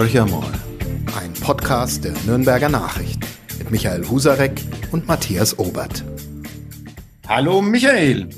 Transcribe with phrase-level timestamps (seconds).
[0.00, 0.50] Horcher mal,
[1.20, 3.20] ein Podcast der Nürnberger Nachrichten
[3.58, 4.58] mit Michael Husarek
[4.92, 6.02] und Matthias Obert.
[7.28, 8.30] Hallo Michael.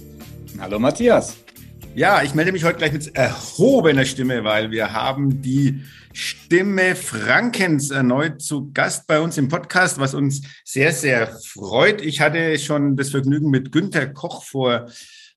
[0.58, 1.36] Hallo Matthias.
[1.94, 7.92] Ja, ich melde mich heute gleich mit erhobener Stimme, weil wir haben die Stimme Frankens
[7.92, 12.00] erneut zu Gast bei uns im Podcast, was uns sehr, sehr freut.
[12.00, 14.88] Ich hatte schon das Vergnügen mit Günter Koch vor,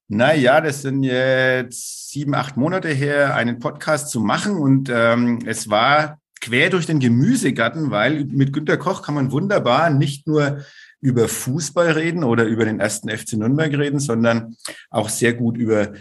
[0.08, 4.56] naja, das sind jetzt sieben, acht Monate her, einen Podcast zu machen.
[4.56, 9.90] Und ähm, es war quer durch den Gemüsegarten, weil mit Günter Koch kann man wunderbar
[9.90, 10.64] nicht nur
[11.00, 14.56] über Fußball reden oder über den ersten FC Nürnberg reden, sondern
[14.90, 15.92] auch sehr gut über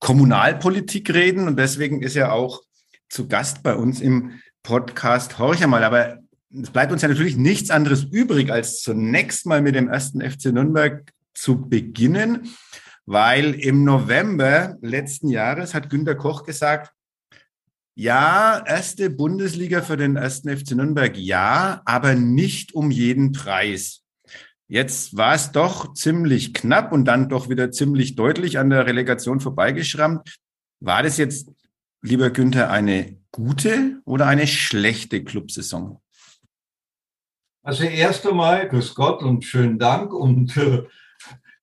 [0.00, 1.46] Kommunalpolitik reden.
[1.46, 2.60] Und deswegen ist er auch
[3.08, 5.84] zu Gast bei uns im Podcast Horcher mal.
[5.84, 6.18] Aber
[6.52, 10.46] es bleibt uns ja natürlich nichts anderes übrig, als zunächst mal mit dem ersten FC
[10.46, 12.48] Nürnberg zu beginnen,
[13.06, 16.92] weil im November letzten Jahres hat Günter Koch gesagt,
[17.96, 24.02] ja, erste Bundesliga für den ersten FC Nürnberg, ja, aber nicht um jeden Preis.
[24.66, 29.38] Jetzt war es doch ziemlich knapp und dann doch wieder ziemlich deutlich an der Relegation
[29.38, 30.36] vorbeigeschrammt.
[30.80, 31.50] War das jetzt,
[32.02, 36.00] lieber Günther, eine gute oder eine schlechte Clubsaison?
[37.62, 40.12] Also erst einmal, grüß Gott und schönen Dank.
[40.12, 40.84] Und äh,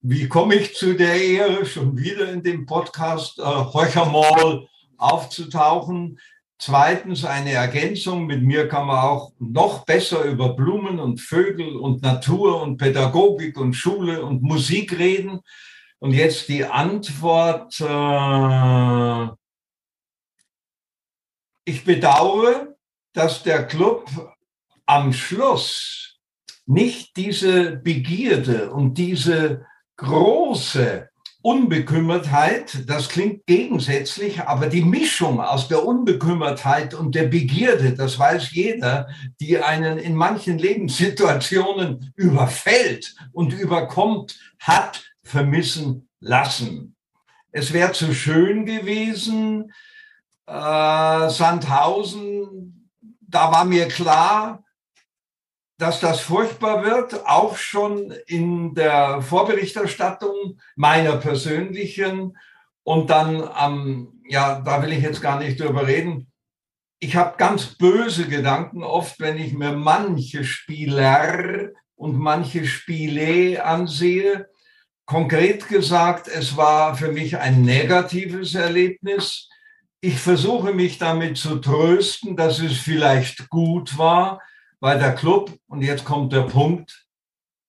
[0.01, 6.19] wie komme ich zu der Ehre, schon wieder in dem Podcast äh, Heuchermall aufzutauchen?
[6.57, 8.25] Zweitens eine Ergänzung.
[8.25, 13.57] Mit mir kann man auch noch besser über Blumen und Vögel und Natur und Pädagogik
[13.57, 15.41] und Schule und Musik reden.
[15.99, 17.79] Und jetzt die Antwort.
[17.79, 19.35] Äh,
[21.63, 22.75] ich bedauere,
[23.13, 24.09] dass der Club
[24.87, 26.19] am Schluss
[26.65, 29.65] nicht diese Begierde und diese
[30.01, 31.09] große
[31.43, 38.51] Unbekümmertheit, das klingt gegensätzlich, aber die Mischung aus der Unbekümmertheit und der Begierde, das weiß
[38.51, 39.07] jeder,
[39.39, 46.95] die einen in manchen Lebenssituationen überfällt und überkommt, hat vermissen lassen.
[47.51, 49.71] Es wäre zu schön gewesen,
[50.45, 52.89] äh, Sandhausen,
[53.21, 54.63] da war mir klar,
[55.81, 62.37] dass das furchtbar wird, auch schon in der Vorberichterstattung meiner persönlichen
[62.83, 66.31] und dann am, ja, da will ich jetzt gar nicht drüber reden.
[66.99, 74.49] Ich habe ganz böse Gedanken oft, wenn ich mir manche Spieler und manche Spiele ansehe.
[75.05, 79.49] Konkret gesagt, es war für mich ein negatives Erlebnis.
[79.99, 84.41] Ich versuche mich damit zu trösten, dass es vielleicht gut war,
[84.81, 87.05] weil der Club, und jetzt kommt der Punkt,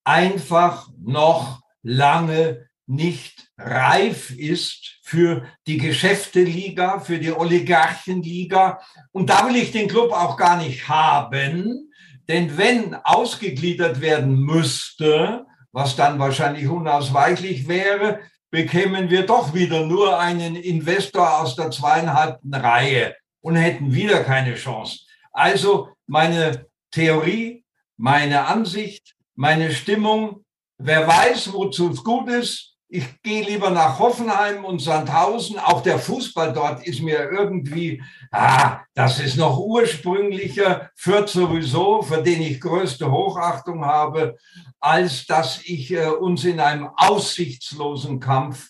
[0.02, 8.80] einfach noch lange nicht reif ist für die Geschäfteliga, für die Oligarchenliga.
[9.12, 11.90] Und da will ich den Club auch gar nicht haben,
[12.28, 20.18] denn wenn ausgegliedert werden müsste, was dann wahrscheinlich unausweichlich wäre, bekämen wir doch wieder nur
[20.18, 25.00] einen Investor aus der zweieinhalbten Reihe und hätten wieder keine Chance.
[25.32, 27.64] Also meine Theorie,
[27.96, 30.44] meine Ansicht, meine Stimmung.
[30.78, 32.76] Wer weiß, wozu es gut ist.
[32.88, 35.58] Ich gehe lieber nach Hoffenheim und Sandhausen.
[35.58, 42.22] Auch der Fußball dort ist mir irgendwie, ah, das ist noch ursprünglicher, führt sowieso, für
[42.22, 44.36] den ich größte Hochachtung habe,
[44.78, 48.68] als dass ich äh, uns in einem aussichtslosen Kampf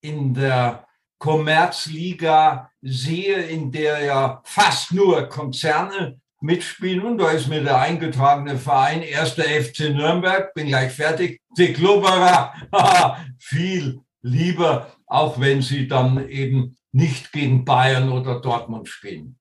[0.00, 0.86] in der
[1.18, 7.04] Kommerzliga sehe, in der ja fast nur Konzerne mitspielen.
[7.04, 12.52] Und da ist mir der eingetragene Verein, erster FC Nürnberg, bin gleich fertig, die Klubberer,
[13.38, 19.38] viel lieber, auch wenn sie dann eben nicht gegen Bayern oder Dortmund spielen.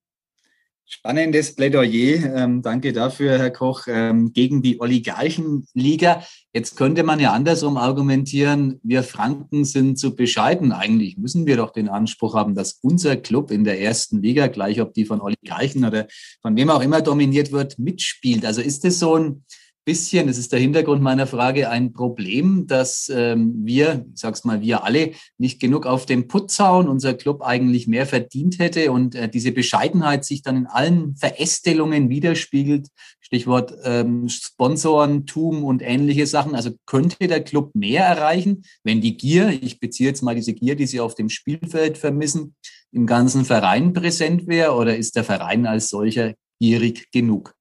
[0.90, 2.34] Spannendes Plädoyer.
[2.34, 6.24] Ähm, danke dafür, Herr Koch, ähm, gegen die Oligarchenliga.
[6.58, 10.72] Jetzt könnte man ja andersrum argumentieren, wir Franken sind zu bescheiden.
[10.72, 14.82] Eigentlich müssen wir doch den Anspruch haben, dass unser Club in der ersten Liga, gleich
[14.82, 16.08] ob die von Oligarchen oder
[16.42, 18.44] von wem auch immer dominiert wird, mitspielt.
[18.44, 19.44] Also ist es so ein
[19.88, 24.60] bisschen, das ist der Hintergrund meiner Frage, ein Problem, dass ähm, wir, ich sag's mal,
[24.60, 29.16] wir alle nicht genug auf den Putz hauen, unser Club eigentlich mehr verdient hätte und
[29.16, 32.90] äh, diese Bescheidenheit sich dann in allen Verästelungen widerspiegelt.
[33.22, 36.54] Stichwort ähm, Sponsorentum und ähnliche Sachen.
[36.54, 40.76] Also könnte der Club mehr erreichen, wenn die Gier, ich beziehe jetzt mal diese Gier,
[40.76, 42.56] die sie auf dem Spielfeld vermissen,
[42.92, 47.57] im ganzen Verein präsent wäre oder ist der Verein als solcher gierig genug?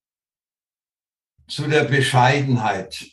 [1.49, 3.07] Zu der Bescheidenheit,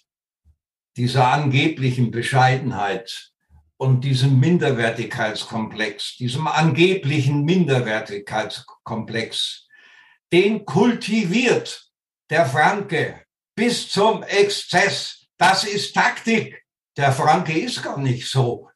[0.97, 3.31] dieser angeblichen Bescheidenheit
[3.77, 9.67] und diesem Minderwertigkeitskomplex, diesem angeblichen Minderwertigkeitskomplex,
[10.31, 11.89] den kultiviert
[12.29, 13.21] der Franke
[13.55, 15.27] bis zum Exzess.
[15.37, 16.63] Das ist Taktik.
[16.97, 18.69] Der Franke ist gar nicht so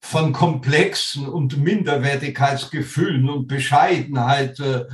[0.00, 4.84] von komplexen und Minderwertigkeitsgefühlen und Bescheidenheit äh,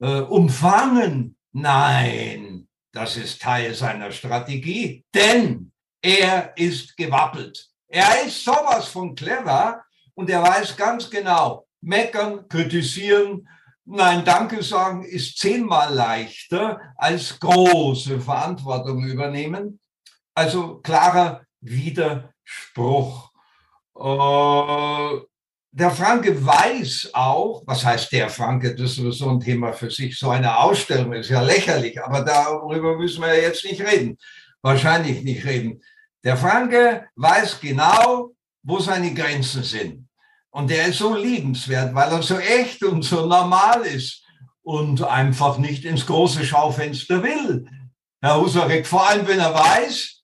[0.00, 1.36] äh, umfangen.
[1.52, 2.49] Nein,
[2.92, 5.72] das ist Teil seiner Strategie, denn
[6.02, 7.68] er ist gewappelt.
[7.88, 9.82] Er ist sowas von clever
[10.14, 13.46] und er weiß ganz genau, meckern, kritisieren,
[13.92, 19.80] Nein, Danke sagen ist zehnmal leichter als große Verantwortung übernehmen.
[20.32, 23.32] Also klarer Widerspruch.
[23.98, 25.20] Äh,
[25.72, 30.18] der Franke weiß auch, was heißt der Franke, das ist so ein Thema für sich,
[30.18, 34.18] so eine Ausstellung ist ja lächerlich, aber darüber müssen wir jetzt nicht reden,
[34.62, 35.80] wahrscheinlich nicht reden.
[36.24, 38.32] Der Franke weiß genau,
[38.62, 40.08] wo seine Grenzen sind.
[40.50, 44.24] Und der ist so liebenswert, weil er so echt und so normal ist
[44.62, 47.66] und einfach nicht ins große Schaufenster will.
[48.20, 50.20] Herr Husarek, vor allem wenn er weiß,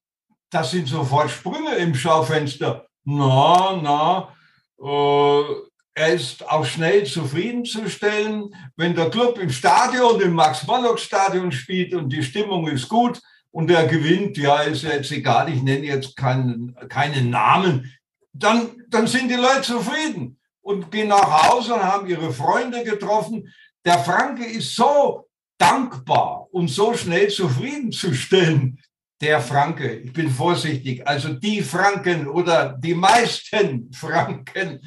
[0.51, 2.85] das sind sofort Sprünge im Schaufenster.
[3.05, 4.36] Na, na, äh,
[4.79, 12.23] er ist auch schnell zufriedenzustellen, wenn der Club im Stadion, im Max-Morlock-Stadion spielt und die
[12.23, 13.19] Stimmung ist gut
[13.51, 17.91] und er gewinnt, ja, ist jetzt egal, ich nenne jetzt keinen, keinen Namen,
[18.31, 23.51] dann, dann sind die Leute zufrieden und gehen nach Hause und haben ihre Freunde getroffen.
[23.83, 25.27] Der Franke ist so
[25.57, 28.79] dankbar und so schnell zufriedenzustellen.
[29.21, 34.79] Der Franke, ich bin vorsichtig, also die Franken oder die meisten Franken,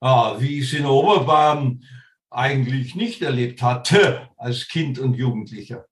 [0.00, 1.84] ah, wie ich es in Oberbayern
[2.30, 5.86] eigentlich nicht erlebt hatte als Kind und Jugendlicher.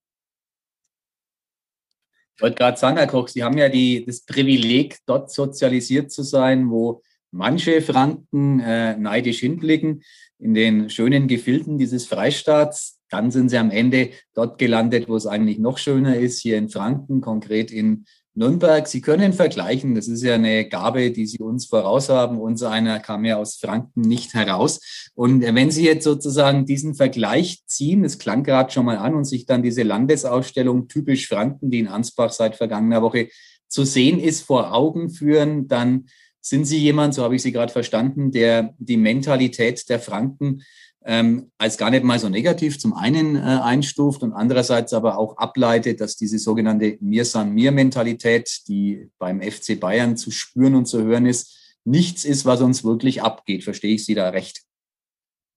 [2.34, 6.22] Ich wollte gerade sagen, Herr Koch, Sie haben ja die, das Privileg, dort sozialisiert zu
[6.22, 10.02] sein, wo manche Franken äh, neidisch hinblicken
[10.38, 13.00] in den schönen Gefilden dieses Freistaats.
[13.12, 16.70] Dann sind sie am Ende dort gelandet, wo es eigentlich noch schöner ist, hier in
[16.70, 18.88] Franken, konkret in Nürnberg.
[18.88, 22.40] Sie können vergleichen, das ist ja eine Gabe, die Sie uns voraus haben.
[22.40, 25.10] Unser einer kam ja aus Franken nicht heraus.
[25.14, 29.26] Und wenn Sie jetzt sozusagen diesen Vergleich ziehen, das klang gerade schon mal an, und
[29.26, 33.28] sich dann diese Landesausstellung typisch Franken, die in Ansbach seit vergangener Woche
[33.68, 36.06] zu sehen ist, vor Augen führen, dann
[36.40, 40.62] sind Sie jemand, so habe ich Sie gerade verstanden, der die Mentalität der Franken
[41.04, 45.36] ähm, als gar nicht mal so negativ zum einen äh, einstuft und andererseits aber auch
[45.36, 50.86] ableitet, dass diese sogenannte Mir san mir Mentalität, die beim FC Bayern zu spüren und
[50.86, 53.64] zu hören ist, nichts ist, was uns wirklich abgeht.
[53.64, 54.62] Verstehe ich Sie da recht?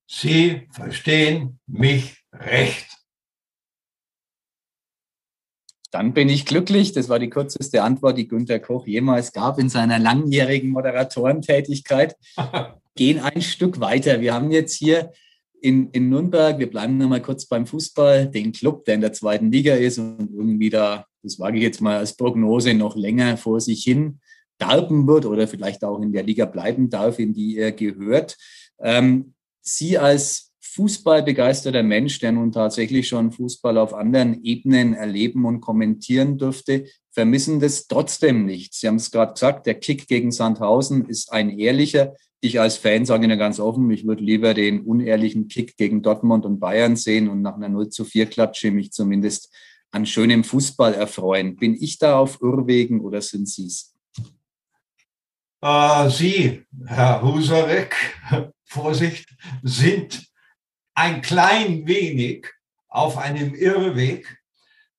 [0.08, 2.88] Sie verstehen mich recht.
[5.92, 6.92] Dann bin ich glücklich.
[6.92, 12.16] Das war die kürzeste Antwort, die Günter Koch jemals gab in seiner langjährigen Moderatorentätigkeit.
[12.96, 14.22] Gehen ein Stück weiter.
[14.22, 15.12] Wir haben jetzt hier
[15.66, 19.52] in, in Nürnberg, wir bleiben nochmal kurz beim Fußball, den Club, der in der zweiten
[19.52, 23.60] Liga ist und irgendwie da, das wage ich jetzt mal als Prognose, noch länger vor
[23.60, 24.20] sich hin
[24.60, 28.38] darben wird oder vielleicht auch in der Liga bleiben darf, in die er gehört.
[28.80, 35.62] Ähm, Sie als fußballbegeisterter Mensch, der nun tatsächlich schon Fußball auf anderen Ebenen erleben und
[35.62, 36.86] kommentieren dürfte,
[37.16, 38.74] vermissen das trotzdem nicht.
[38.74, 42.14] Sie haben es gerade gesagt, der Kick gegen Sandhausen ist ein ehrlicher.
[42.42, 46.46] Ich als Fan sage Ihnen ganz offen, ich würde lieber den unehrlichen Kick gegen Dortmund
[46.46, 49.52] und Bayern sehen und nach einer 0 zu 4 Klatsche mich zumindest
[49.92, 51.56] an schönem Fußball erfreuen.
[51.56, 53.96] Bin ich da auf Irrwegen oder sind Sie es?
[55.62, 57.96] Äh, Sie, Herr Husarek,
[58.66, 59.30] Vorsicht,
[59.64, 60.28] sind
[60.94, 62.48] ein klein wenig
[62.90, 64.38] auf einem Irrweg,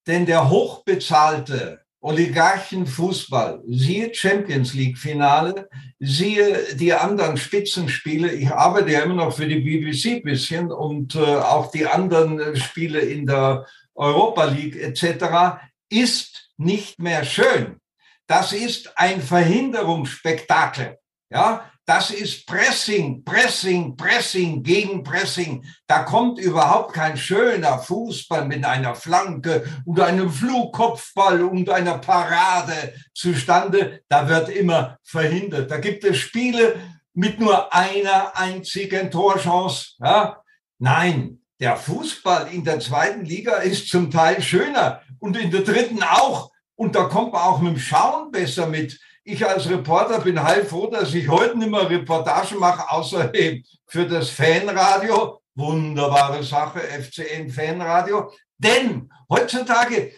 [0.06, 8.32] denn der hochbezahlte Oligarchenfußball, siehe Champions League Finale, siehe die anderen Spitzenspiele.
[8.32, 13.00] Ich arbeite ja immer noch für die BBC bisschen und äh, auch die anderen Spiele
[13.00, 15.58] in der Europa League etc.
[15.88, 17.80] ist nicht mehr schön.
[18.28, 20.98] Das ist ein Verhinderungsspektakel.
[21.28, 25.64] Ja, das ist Pressing, Pressing, Pressing gegen Pressing.
[25.86, 32.92] Da kommt überhaupt kein schöner Fußball mit einer Flanke und einem Flugkopfball und einer Parade
[33.14, 34.02] zustande.
[34.08, 35.70] Da wird immer verhindert.
[35.70, 36.74] Da gibt es Spiele
[37.14, 39.92] mit nur einer einzigen Torchance.
[40.00, 40.42] Ja?
[40.80, 46.02] Nein, der Fußball in der zweiten Liga ist zum Teil schöner und in der dritten
[46.02, 46.50] auch.
[46.74, 50.86] Und da kommt man auch mit dem Schauen besser mit ich als Reporter bin heilfroh,
[50.86, 55.42] dass ich heute nicht mehr Reportagen mache, außer eben für das Fanradio.
[55.56, 58.32] Wunderbare Sache, FCN Fanradio.
[58.56, 60.12] Denn heutzutage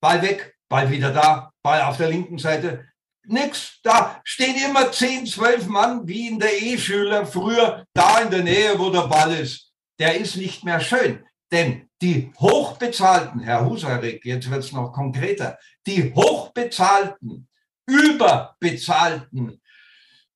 [0.00, 2.86] Ball weg, Ball wieder da, Ball auf der linken Seite.
[3.26, 8.44] Nix, da stehen immer 10, 12 Mann wie in der E-Schüler früher da in der
[8.44, 9.72] Nähe, wo der Ball ist.
[9.98, 11.24] Der ist nicht mehr schön.
[11.50, 17.47] Denn die hochbezahlten, Herr Husarek, jetzt wird es noch konkreter, die hochbezahlten,
[17.88, 19.60] überbezahlten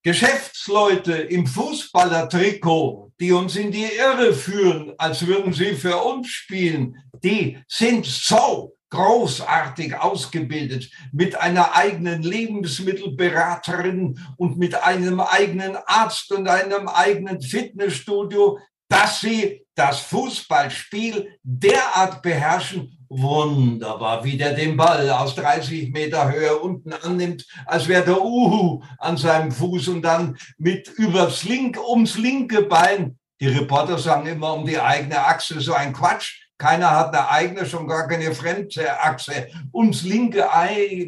[0.03, 6.97] Geschäftsleute im Fußballertrikot, die uns in die Irre führen, als würden sie für uns spielen,
[7.23, 16.49] die sind so großartig ausgebildet mit einer eigenen Lebensmittelberaterin und mit einem eigenen Arzt und
[16.49, 18.59] einem eigenen Fitnessstudio,
[18.93, 26.59] dass sie das Fußballspiel derart beherrschen, wunderbar, wie der den Ball aus 30 Meter Höhe
[26.59, 32.19] unten annimmt, als wäre der Uhu an seinem Fuß und dann mit übers link, ums
[32.19, 33.19] linke Bein.
[33.41, 36.43] Die Reporter sagen immer um die eigene Achse, so ein Quatsch.
[36.59, 39.49] Keiner hat eine eigene, schon gar keine fremde Achse.
[39.73, 40.47] Ums linke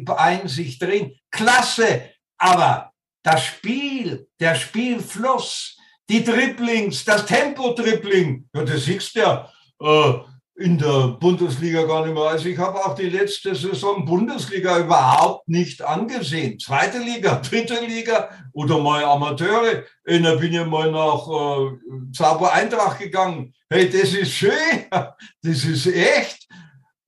[0.03, 1.15] Bein sich drehen.
[1.29, 2.09] Klasse.
[2.39, 5.74] Aber das Spiel, der Spielfluss,
[6.09, 9.49] die Dribblings, das Tempo-Dribbling, ja, das siehst du ja
[9.81, 10.13] äh,
[10.57, 12.23] in der Bundesliga gar nicht mehr.
[12.23, 16.59] Also ich habe auch die letzte Saison Bundesliga überhaupt nicht angesehen.
[16.59, 19.83] Zweite Liga, dritte Liga oder mal Amateure.
[20.05, 23.53] Äh, da bin ich mal nach äh, Zauber Eintracht gegangen.
[23.69, 26.47] Hey, das ist schön, das ist echt.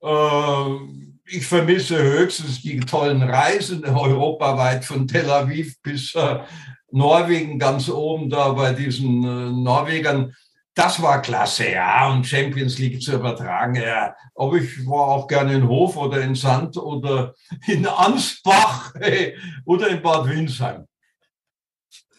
[0.02, 6.38] Äh, ich vermisse höchstens die tollen Reisen europaweit von Tel Aviv bis äh,
[6.90, 10.34] Norwegen ganz oben da bei diesen äh, Norwegern.
[10.74, 14.14] Das war klasse, ja, und Champions League zu übertragen, ja.
[14.34, 17.34] Aber ich war auch gerne in Hof oder in Sand oder
[17.66, 20.84] in Ansbach hey, oder in Bad Windsheim.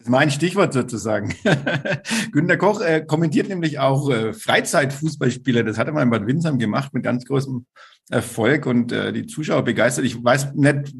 [0.06, 1.34] Mein Stichwort sozusagen.
[2.32, 5.62] Günter Koch äh, kommentiert nämlich auch äh, Freizeitfußballspieler.
[5.62, 7.66] Das hat er mal in Bad Windsheim gemacht mit ganz großem
[8.10, 10.04] Erfolg und äh, die Zuschauer begeistert.
[10.04, 10.94] Ich weiß nicht,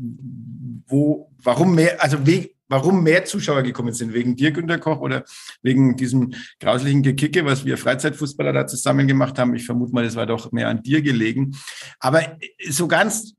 [0.86, 4.14] wo, warum mehr, also wie, warum mehr Zuschauer gekommen sind.
[4.14, 5.24] Wegen dir, Günter Koch, oder
[5.62, 9.54] wegen diesem grauslichen Gekicke, was wir Freizeitfußballer da zusammen gemacht haben.
[9.54, 11.56] Ich vermute mal, das war doch mehr an dir gelegen.
[11.98, 12.22] Aber
[12.68, 13.34] so ganz,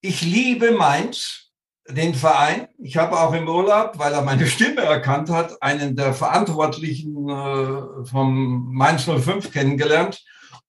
[0.00, 1.52] Ich liebe Mainz,
[1.88, 2.68] den Verein.
[2.78, 8.04] Ich habe auch im Urlaub, weil er meine Stimme erkannt hat, einen der Verantwortlichen äh,
[8.04, 10.24] vom Mainz 05 kennengelernt.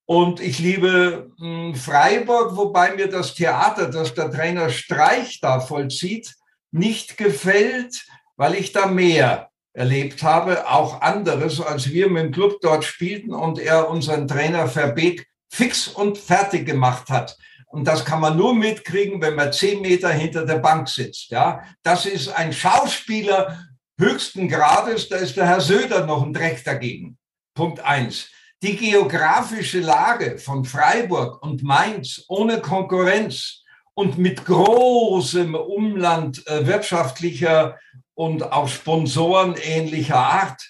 [0.05, 6.35] Und ich liebe hm, Freiburg, wobei mir das Theater, das der Trainer Streich da vollzieht,
[6.71, 12.59] nicht gefällt, weil ich da mehr erlebt habe, auch anderes, als wir mit dem Club
[12.61, 17.37] dort spielten und er unseren Trainer Verbeek fix und fertig gemacht hat.
[17.67, 21.31] Und das kann man nur mitkriegen, wenn man zehn Meter hinter der Bank sitzt.
[21.31, 23.65] Ja, das ist ein Schauspieler
[23.99, 25.09] höchsten Grades.
[25.09, 27.17] Da ist der Herr Söder noch ein Dreck dagegen.
[27.55, 28.29] Punkt eins.
[28.61, 33.63] Die geografische Lage von Freiburg und Mainz ohne Konkurrenz
[33.95, 37.77] und mit großem Umland äh, wirtschaftlicher
[38.15, 40.61] und auch Sponsoren ähnlicher Art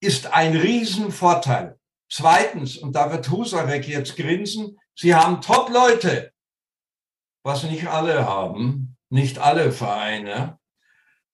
[0.00, 1.78] ist ein Riesenvorteil.
[2.10, 6.32] Zweitens, und da wird Husarek jetzt grinsen, Sie haben Top-Leute,
[7.44, 10.58] was nicht alle haben, nicht alle Vereine.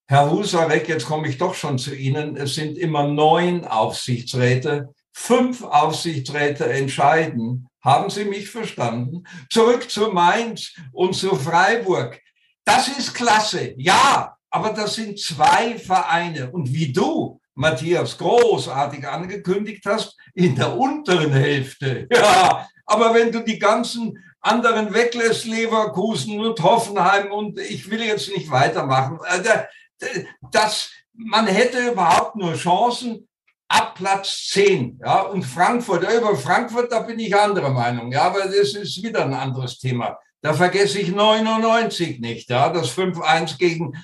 [0.07, 2.37] Herr Husarek, jetzt komme ich doch schon zu Ihnen.
[2.37, 7.69] Es sind immer neun Aufsichtsräte fünf Aufsichtsräte entscheiden.
[7.81, 9.23] Haben Sie mich verstanden?
[9.49, 12.21] Zurück zu Mainz und zu Freiburg.
[12.65, 13.73] Das ist klasse.
[13.77, 16.49] Ja, aber das sind zwei Vereine.
[16.49, 22.07] Und wie du, Matthias, großartig angekündigt hast, in der unteren Hälfte.
[22.15, 28.29] Ja, aber wenn du die ganzen anderen weglässt, Leverkusen und Hoffenheim und ich will jetzt
[28.29, 33.27] nicht weitermachen, äh, das, man hätte überhaupt nur Chancen,
[33.67, 35.01] ab Platz 10.
[35.03, 38.09] Ja, und Frankfurt, über Frankfurt, da bin ich anderer Meinung.
[38.09, 40.17] Ja, aber das ist wieder ein anderes Thema.
[40.41, 42.49] Da vergesse ich 99 nicht.
[42.49, 43.97] Ja, das 5-1 gegen,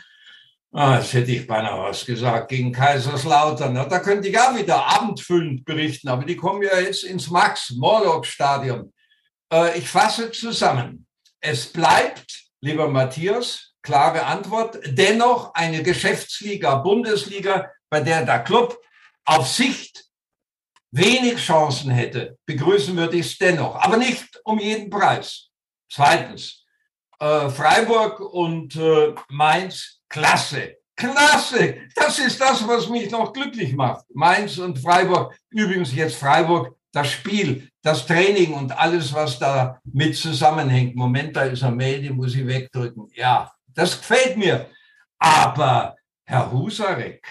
[0.72, 3.75] ah, das hätte ich beinahe was gesagt, gegen Kaiserslautern.
[3.75, 8.94] Ja, da könnte ich auch wieder abendfüllend berichten, aber die kommen ja jetzt ins Max-Morlock-Stadion.
[9.51, 11.06] Äh, ich fasse zusammen.
[11.40, 18.80] Es bleibt, lieber Matthias, klare Antwort, dennoch eine Geschäftsliga, Bundesliga, bei der der Club
[19.25, 20.06] auf Sicht
[20.92, 25.50] wenig Chancen hätte, begrüßen würde ich es dennoch, aber nicht um jeden Preis.
[25.90, 26.66] Zweitens,
[27.20, 30.77] äh, Freiburg und äh, Mainz, klasse.
[30.96, 31.77] Klasse!
[31.96, 34.06] Das ist das, was mich noch glücklich macht.
[34.13, 40.15] Mainz und Freiburg, übrigens jetzt Freiburg, das Spiel, das Training und alles, was da mit
[40.15, 40.96] zusammenhängt.
[40.96, 43.08] Moment, da ist eine Mail, die muss ich wegdrücken.
[43.15, 44.70] Ja, das gefällt mir.
[45.18, 47.25] Aber Herr Husarek,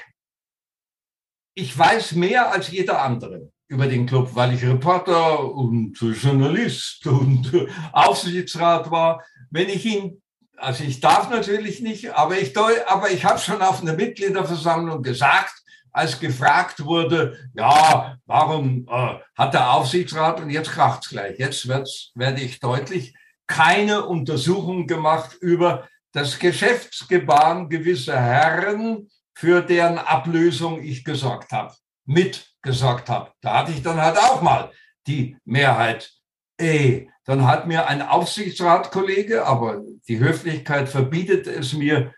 [1.54, 7.52] ich weiß mehr als jeder andere über den Club, weil ich Reporter und Journalist und
[7.92, 9.22] Aufsichtsrat war.
[9.50, 10.22] Wenn ich ihn,
[10.60, 15.54] also ich darf natürlich nicht, aber ich, aber ich habe schon auf einer Mitgliederversammlung gesagt,
[15.92, 22.12] als gefragt wurde, ja, warum äh, hat der Aufsichtsrat und jetzt kracht's gleich, jetzt wird's,
[22.14, 23.14] werde ich deutlich,
[23.46, 31.74] keine Untersuchung gemacht über das Geschäftsgebaren gewisser Herren, für deren Ablösung ich gesorgt habe,
[32.04, 33.32] mitgesorgt habe.
[33.40, 34.70] Da hatte ich dann halt auch mal
[35.06, 36.12] die Mehrheit.
[36.58, 42.12] Ey, dann hat mir ein Aufsichtsratkollege, aber die Höflichkeit verbietet es mir,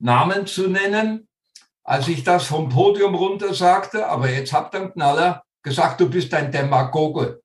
[0.00, 1.28] Namen zu nennen,
[1.84, 6.10] als ich das vom Podium runter sagte, aber jetzt habt ihr einen Knaller, gesagt, du
[6.10, 7.40] bist ein Demagoge.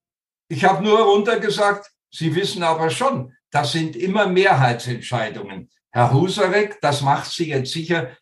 [0.48, 5.69] Ich habe nur runter gesagt, Sie wissen aber schon, das sind immer Mehrheitsentscheidungen.
[5.91, 8.17] Herr Husarek, das macht Sie jetzt sicher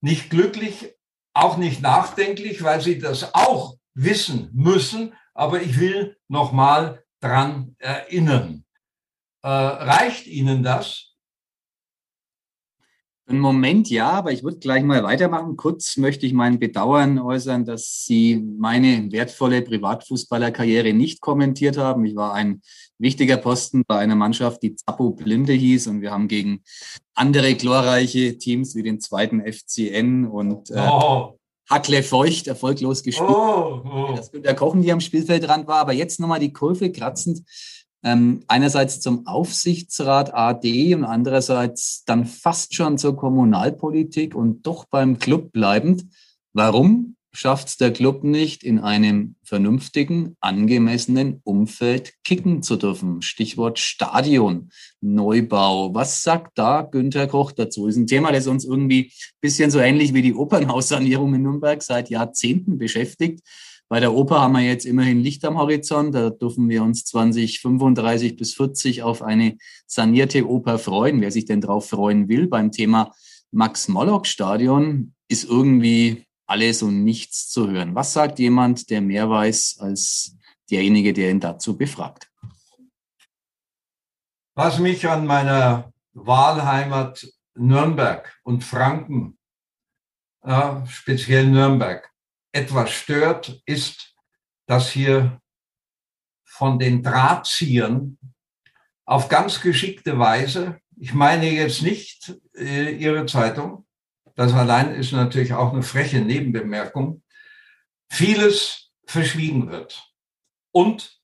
[0.00, 0.94] nicht glücklich,
[1.34, 5.12] auch nicht nachdenklich, weil sie das auch wissen müssen.
[5.34, 8.64] Aber ich will nochmal dran erinnern.
[9.42, 11.14] Äh, reicht Ihnen das?
[13.26, 15.56] Im Moment ja, aber ich würde gleich mal weitermachen.
[15.56, 22.04] Kurz möchte ich mein Bedauern äußern, dass Sie meine wertvolle Privatfußballerkarriere nicht kommentiert haben.
[22.04, 22.60] Ich war ein
[22.98, 26.62] wichtiger Posten bei einer Mannschaft, die Zappo Blinde hieß und wir haben gegen
[27.14, 31.38] andere glorreiche Teams wie den zweiten FCN und äh, oh.
[31.68, 33.30] Hackle Feucht erfolglos gespielt.
[33.30, 34.12] Oh, oh.
[34.14, 37.42] Das Günter Kochen, die am Spielfeldrand war, aber jetzt nochmal die Kurve kratzend
[38.04, 45.18] ähm, einerseits zum Aufsichtsrat AD und andererseits dann fast schon zur Kommunalpolitik und doch beim
[45.18, 46.04] Club bleibend.
[46.52, 53.22] Warum schafft es der Club nicht, in einem vernünftigen, angemessenen Umfeld kicken zu dürfen?
[53.22, 54.70] Stichwort Stadion,
[55.00, 55.92] Neubau.
[55.94, 57.88] Was sagt da Günther Koch dazu?
[57.88, 61.82] Ist ein Thema, das uns irgendwie ein bisschen so ähnlich wie die Opernhaussanierung in Nürnberg
[61.82, 63.40] seit Jahrzehnten beschäftigt.
[63.88, 66.14] Bei der Oper haben wir jetzt immerhin Licht am Horizont.
[66.14, 71.20] Da dürfen wir uns 2035 bis 40 auf eine sanierte Oper freuen.
[71.20, 73.12] Wer sich denn drauf freuen will beim Thema
[73.50, 77.94] Max-Mollock-Stadion, ist irgendwie alles und nichts zu hören.
[77.94, 80.36] Was sagt jemand, der mehr weiß als
[80.70, 82.30] derjenige, der ihn dazu befragt?
[84.54, 89.38] Was mich an meiner Wahlheimat Nürnberg und Franken,
[90.42, 92.10] äh, speziell Nürnberg,
[92.52, 94.14] etwas stört, ist,
[94.66, 95.40] dass hier
[96.44, 98.18] von den Drahtziehern
[99.04, 103.83] auf ganz geschickte Weise, ich meine jetzt nicht äh, Ihre Zeitung,
[104.34, 107.22] das allein ist natürlich auch eine freche Nebenbemerkung,
[108.08, 110.02] vieles verschwiegen wird
[110.72, 111.20] und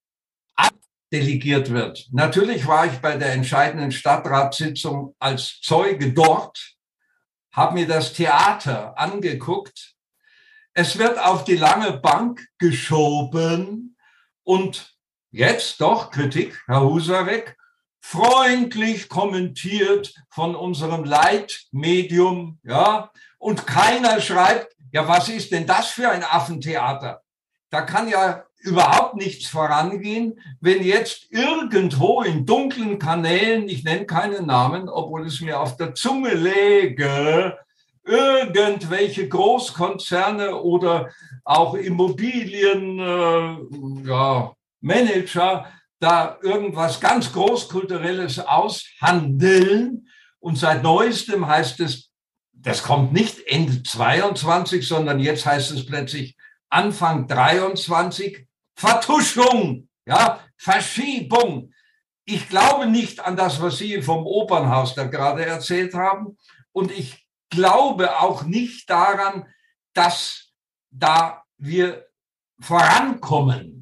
[0.54, 2.08] abdelegiert wird.
[2.12, 6.76] Natürlich war ich bei der entscheidenden Stadtratssitzung als Zeuge dort,
[7.52, 9.96] habe mir das Theater angeguckt,
[10.72, 13.96] es wird auf die lange Bank geschoben
[14.44, 14.96] und
[15.32, 17.56] jetzt doch Kritik, Herr Husarek,
[18.00, 26.10] freundlich kommentiert von unserem Leitmedium, ja, und keiner schreibt, ja, was ist denn das für
[26.10, 27.22] ein Affentheater?
[27.70, 34.46] Da kann ja überhaupt nichts vorangehen, wenn jetzt irgendwo in dunklen Kanälen, ich nenne keinen
[34.46, 37.56] Namen, obwohl es mir auf der Zunge läge,
[38.04, 41.10] irgendwelche Großkonzerne oder
[41.44, 45.66] auch Immobilien, äh, ja, Manager
[46.00, 50.08] da irgendwas ganz Großkulturelles aushandeln.
[50.40, 52.10] Und seit neuestem heißt es,
[52.52, 56.36] das kommt nicht Ende 22, sondern jetzt heißt es plötzlich
[56.70, 61.72] Anfang 23, Vertuschung, ja, Verschiebung.
[62.24, 66.38] Ich glaube nicht an das, was Sie vom Opernhaus da gerade erzählt haben.
[66.72, 69.46] Und ich glaube auch nicht daran,
[69.94, 70.52] dass
[70.90, 72.06] da wir
[72.60, 73.79] vorankommen.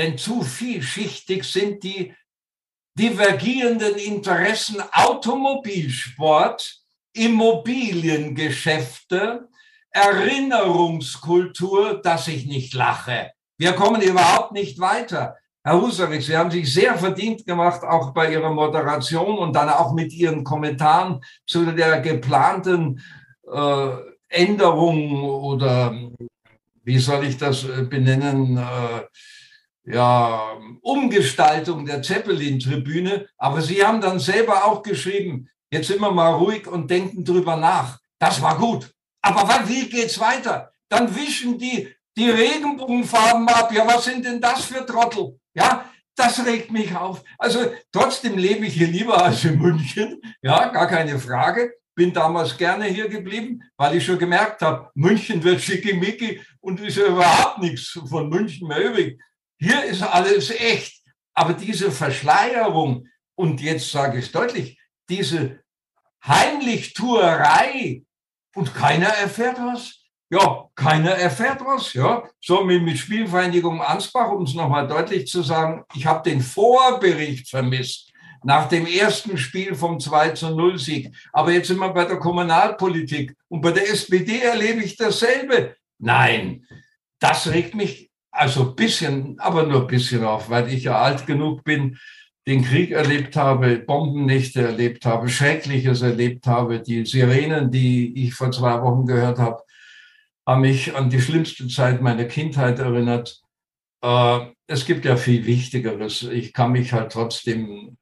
[0.00, 2.14] Denn zu vielschichtig sind die
[2.98, 6.78] divergierenden Interessen Automobilsport,
[7.12, 9.50] Immobiliengeschäfte,
[9.90, 13.32] Erinnerungskultur, dass ich nicht lache.
[13.58, 15.36] Wir kommen überhaupt nicht weiter.
[15.62, 19.92] Herr Husarek, Sie haben sich sehr verdient gemacht, auch bei Ihrer Moderation und dann auch
[19.92, 23.04] mit Ihren Kommentaren zu der geplanten
[23.52, 23.90] äh,
[24.30, 25.94] Änderung oder
[26.84, 28.56] wie soll ich das äh, benennen?
[28.56, 29.02] Äh,
[29.92, 33.26] ja, Umgestaltung der Zeppelin-Tribüne.
[33.36, 37.56] Aber Sie haben dann selber auch geschrieben, jetzt sind wir mal ruhig und denken drüber
[37.56, 37.98] nach.
[38.18, 38.92] Das war gut.
[39.22, 40.72] Aber wie geht's weiter?
[40.88, 43.72] Dann wischen die die Regenbogenfarben ab.
[43.72, 45.38] Ja, was sind denn das für Trottel?
[45.54, 45.84] Ja,
[46.16, 47.22] das regt mich auf.
[47.38, 50.20] Also trotzdem lebe ich hier lieber als in München.
[50.42, 51.72] Ja, gar keine Frage.
[51.94, 56.96] Bin damals gerne hier geblieben, weil ich schon gemerkt habe, München wird schickimicki und ist
[56.96, 59.20] ja überhaupt nichts von München mehr übrig.
[59.60, 61.02] Hier ist alles echt.
[61.34, 65.60] Aber diese Verschleierung, und jetzt sage ich es deutlich, diese
[66.26, 68.02] Heimlichtuerei
[68.54, 71.92] und keiner erfährt was, ja, keiner erfährt was.
[71.92, 76.40] Ja, so mit, mit Spielvereinigung Ansbach, um es nochmal deutlich zu sagen, ich habe den
[76.40, 81.14] Vorbericht vermisst nach dem ersten Spiel vom 2 zu 0 Sieg.
[81.32, 85.76] Aber jetzt sind wir bei der Kommunalpolitik und bei der SPD erlebe ich dasselbe.
[85.98, 86.66] Nein,
[87.18, 88.09] das regt mich
[88.40, 91.98] also ein bisschen, aber nur ein bisschen auf, weil ich ja alt genug bin,
[92.46, 98.50] den Krieg erlebt habe, Bombennächte erlebt habe, Schreckliches erlebt habe, die Sirenen, die ich vor
[98.50, 99.62] zwei Wochen gehört habe,
[100.46, 103.42] haben mich an die schlimmste Zeit meiner Kindheit erinnert.
[104.02, 106.22] Äh, es gibt ja viel Wichtigeres.
[106.22, 107.98] Ich kann mich halt trotzdem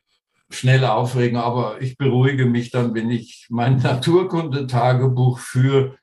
[0.50, 5.97] schnell aufregen, aber ich beruhige mich dann, wenn ich mein Naturkundetagebuch führe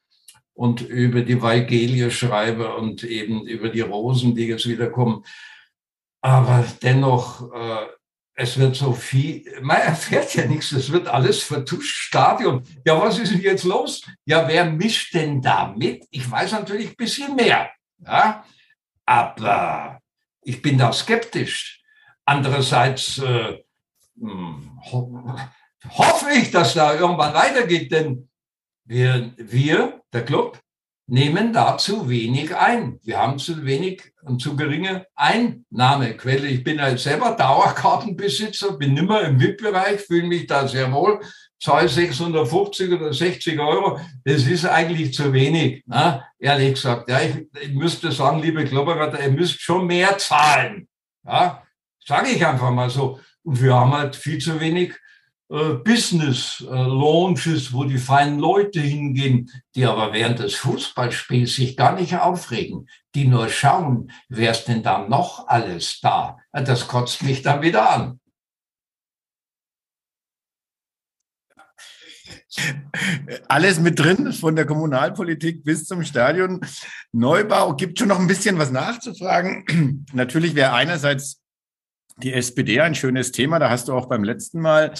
[0.55, 5.23] und über die Weigelie schreibe und eben über die Rosen, die jetzt wieder kommen.
[6.21, 7.85] Aber dennoch, äh,
[8.33, 12.63] es wird so viel, man erfährt ja nichts, es wird alles vertuscht, Stadion.
[12.85, 14.01] Ja, was ist denn jetzt los?
[14.25, 16.05] Ja, wer mischt denn da mit?
[16.09, 18.43] Ich weiß natürlich ein bisschen mehr, ja,
[19.05, 19.99] aber
[20.41, 21.81] ich bin da skeptisch.
[22.25, 23.59] Andererseits äh,
[24.19, 25.35] hm, ho
[25.89, 28.29] hoffe ich, dass da irgendwann weitergeht, denn
[28.85, 30.59] wir, wir, der Club,
[31.07, 32.99] nehmen da zu wenig ein.
[33.03, 36.47] Wir haben zu wenig und zu geringe Einnahmequelle.
[36.47, 41.19] Ich bin halt selber Dauerkartenbesitzer, bin nimmer im VIP-Bereich, fühle mich da sehr wohl.
[41.59, 46.23] Zahle 650 oder 60 Euro, das ist eigentlich zu wenig, ne?
[46.37, 47.09] ehrlich gesagt.
[47.09, 50.87] Ja, ich, ich müsste sagen, liebe Klopperer, ihr müsst schon mehr zahlen.
[51.25, 51.63] Ja,
[52.05, 53.19] sage ich einfach mal so.
[53.43, 54.93] Und wir haben halt viel zu wenig
[55.47, 61.93] Business äh, Launches, wo die feinen Leute hingehen, die aber während des Fußballspiels sich gar
[61.93, 66.37] nicht aufregen, die nur schauen, wer ist denn da noch alles da?
[66.51, 68.19] Das kotzt mich dann wieder an.
[73.47, 76.61] Alles mit drin, von der Kommunalpolitik bis zum Stadion.
[77.11, 80.05] Neubau gibt schon noch ein bisschen was nachzufragen.
[80.13, 81.41] Natürlich wäre einerseits
[82.17, 83.59] die SPD ein schönes Thema.
[83.59, 84.93] Da hast du auch beim letzten Mal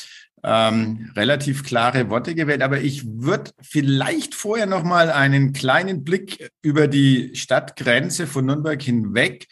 [0.46, 2.62] ähm, relativ klare Worte gewählt.
[2.62, 8.82] Aber ich würde vielleicht vorher noch mal einen kleinen Blick über die Stadtgrenze von Nürnberg
[8.82, 9.48] hinweg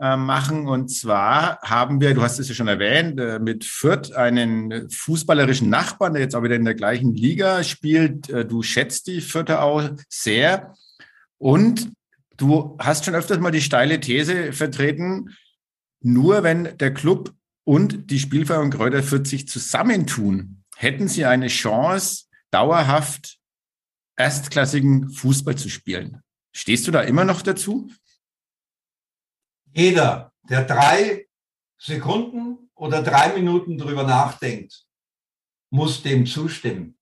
[0.00, 0.66] äh, machen.
[0.66, 5.70] Und zwar haben wir, du hast es ja schon erwähnt, äh, mit Fürth einen fußballerischen
[5.70, 8.28] Nachbarn, der jetzt auch wieder in der gleichen Liga spielt.
[8.28, 10.74] Äh, du schätzt die Fürther auch sehr.
[11.38, 11.92] Und
[12.36, 15.36] du hast schon öfters mal die steile These vertreten,
[16.00, 17.32] nur wenn der Club
[17.68, 23.36] und die Spielvereinigung Kräuter Fürth sich zusammentun, hätten sie eine Chance, dauerhaft
[24.16, 26.22] erstklassigen Fußball zu spielen.
[26.50, 27.92] Stehst du da immer noch dazu?
[29.74, 31.26] Jeder, der drei
[31.76, 34.86] Sekunden oder drei Minuten drüber nachdenkt,
[35.68, 36.98] muss dem zustimmen.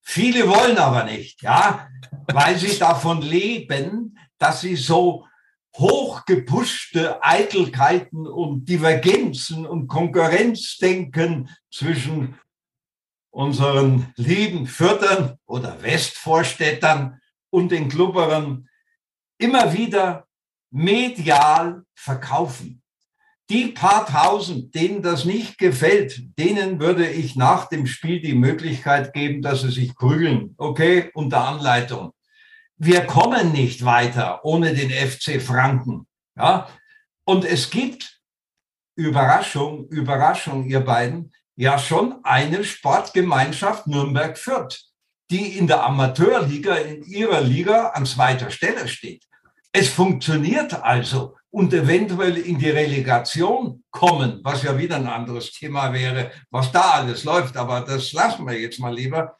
[0.00, 1.86] Viele wollen aber nicht, ja,
[2.28, 5.28] weil sie davon leben, dass sie so
[5.76, 12.38] hochgepuschte Eitelkeiten und Divergenzen und Konkurrenzdenken zwischen
[13.30, 18.68] unseren lieben Fürtern oder Westvorstädtern und den Klubberern
[19.38, 20.26] immer wieder
[20.70, 22.82] medial verkaufen.
[23.50, 29.14] Die paar tausend, denen das nicht gefällt, denen würde ich nach dem Spiel die Möglichkeit
[29.14, 30.54] geben, dass sie sich prügeln.
[30.58, 32.12] Okay, unter Anleitung.
[32.78, 36.06] Wir kommen nicht weiter ohne den FC Franken.
[36.36, 36.68] Ja,
[37.24, 38.20] und es gibt
[38.94, 44.84] Überraschung, Überraschung, ihr beiden, ja schon eine Sportgemeinschaft Nürnberg-Fürth,
[45.30, 49.24] die in der Amateurliga, in ihrer Liga an zweiter Stelle steht.
[49.72, 55.92] Es funktioniert also und eventuell in die Relegation kommen, was ja wieder ein anderes Thema
[55.92, 57.56] wäre, was da alles läuft.
[57.56, 59.36] Aber das lassen wir jetzt mal lieber.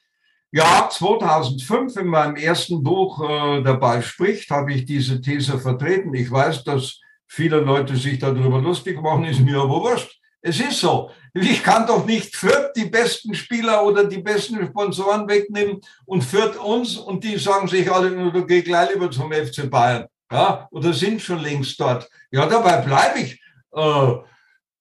[0.51, 6.15] Ja, 2005 in meinem ersten Buch äh, dabei spricht, habe ich diese These vertreten.
[6.15, 10.19] Ich weiß, dass viele Leute sich darüber lustig machen, ist mir aber wurscht.
[10.41, 11.11] Es ist so.
[11.35, 16.57] Ich kann doch nicht Fürth die besten Spieler oder die besten Sponsoren wegnehmen und Fürth
[16.57, 20.93] uns und die sagen sich alle, du geh gleich lieber zum FC Bayern ja, oder
[20.93, 22.09] sind schon längst dort.
[22.31, 23.41] Ja, dabei bleibe ich.
[23.73, 24.13] Äh,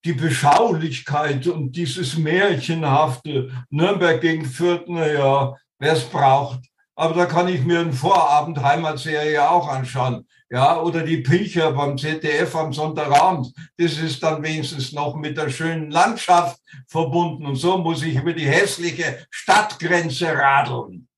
[0.07, 6.61] die Beschaulichkeit und dieses Märchenhafte Nürnberg gegen Fürth, naja, wer es braucht.
[6.95, 10.25] Aber da kann ich mir einen Vorabend Heimatserie auch anschauen.
[10.49, 13.53] Ja, oder die Pilcher beim ZDF am Sonntagabend.
[13.77, 17.45] Das ist dann wenigstens noch mit der schönen Landschaft verbunden.
[17.45, 21.09] Und so muss ich über die hässliche Stadtgrenze radeln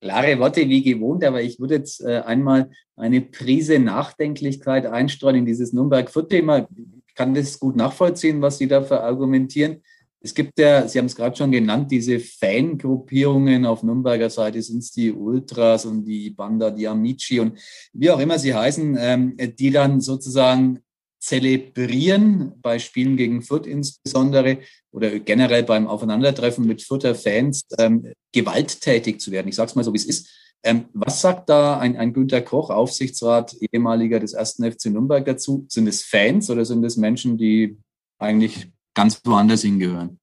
[0.00, 5.46] klare Worte wie gewohnt, aber ich würde jetzt äh, einmal eine Prise Nachdenklichkeit einstreuen in
[5.46, 6.68] dieses Nürnberg-Fürth-Thema.
[7.06, 9.82] Ich kann das gut nachvollziehen, was Sie da verargumentieren.
[10.22, 14.78] Es gibt ja, Sie haben es gerade schon genannt, diese Fangruppierungen auf Nürnberger Seite sind
[14.78, 17.58] es die Ultras und die Banda, die Amici und
[17.92, 20.80] wie auch immer sie heißen, ähm, die dann sozusagen
[21.20, 24.58] zelebrieren, bei Spielen gegen Fürth insbesondere
[24.90, 29.48] oder generell beim Aufeinandertreffen mit Fürther Fans, ähm, gewalttätig zu werden.
[29.48, 30.28] Ich sage es mal so, wie es ist.
[30.62, 35.66] Ähm, was sagt da ein, ein Günter Koch, Aufsichtsrat, ehemaliger des ersten FC Nürnberg dazu?
[35.68, 37.78] Sind es Fans oder sind es Menschen, die
[38.18, 40.18] eigentlich ganz woanders hingehören?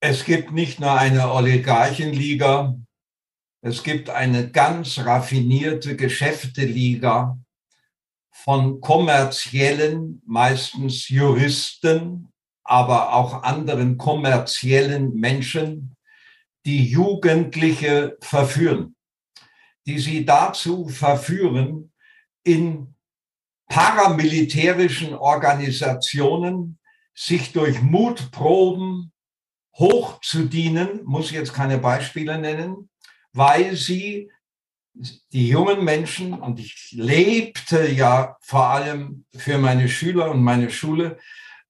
[0.00, 2.76] Es gibt nicht nur eine Oligarchenliga,
[3.64, 7.38] es gibt eine ganz raffinierte Geschäfteliga,
[8.44, 12.32] von kommerziellen, meistens Juristen,
[12.64, 15.94] aber auch anderen kommerziellen Menschen,
[16.64, 18.96] die Jugendliche verführen,
[19.86, 21.92] die sie dazu verführen,
[22.42, 22.96] in
[23.68, 26.80] paramilitärischen Organisationen
[27.14, 29.12] sich durch Mutproben
[29.76, 32.90] hochzudienen, muss jetzt keine Beispiele nennen,
[33.32, 34.31] weil sie
[34.94, 41.18] die jungen Menschen, und ich lebte ja vor allem für meine Schüler und meine Schule,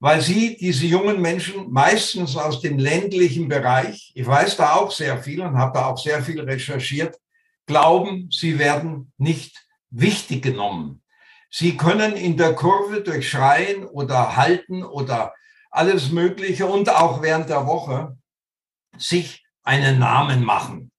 [0.01, 5.23] weil sie, diese jungen Menschen, meistens aus dem ländlichen Bereich, ich weiß da auch sehr
[5.23, 7.17] viel und habe da auch sehr viel recherchiert,
[7.67, 11.03] glauben, sie werden nicht wichtig genommen.
[11.51, 15.35] Sie können in der Kurve durch Schreien oder Halten oder
[15.71, 18.17] alles Mögliche und auch während der Woche
[18.97, 20.92] sich einen Namen machen.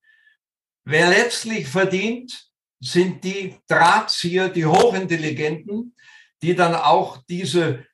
[0.85, 5.95] Wer letztlich verdient, sind die Drahtzieher, die Hochintelligenten,
[6.41, 7.85] die dann auch diese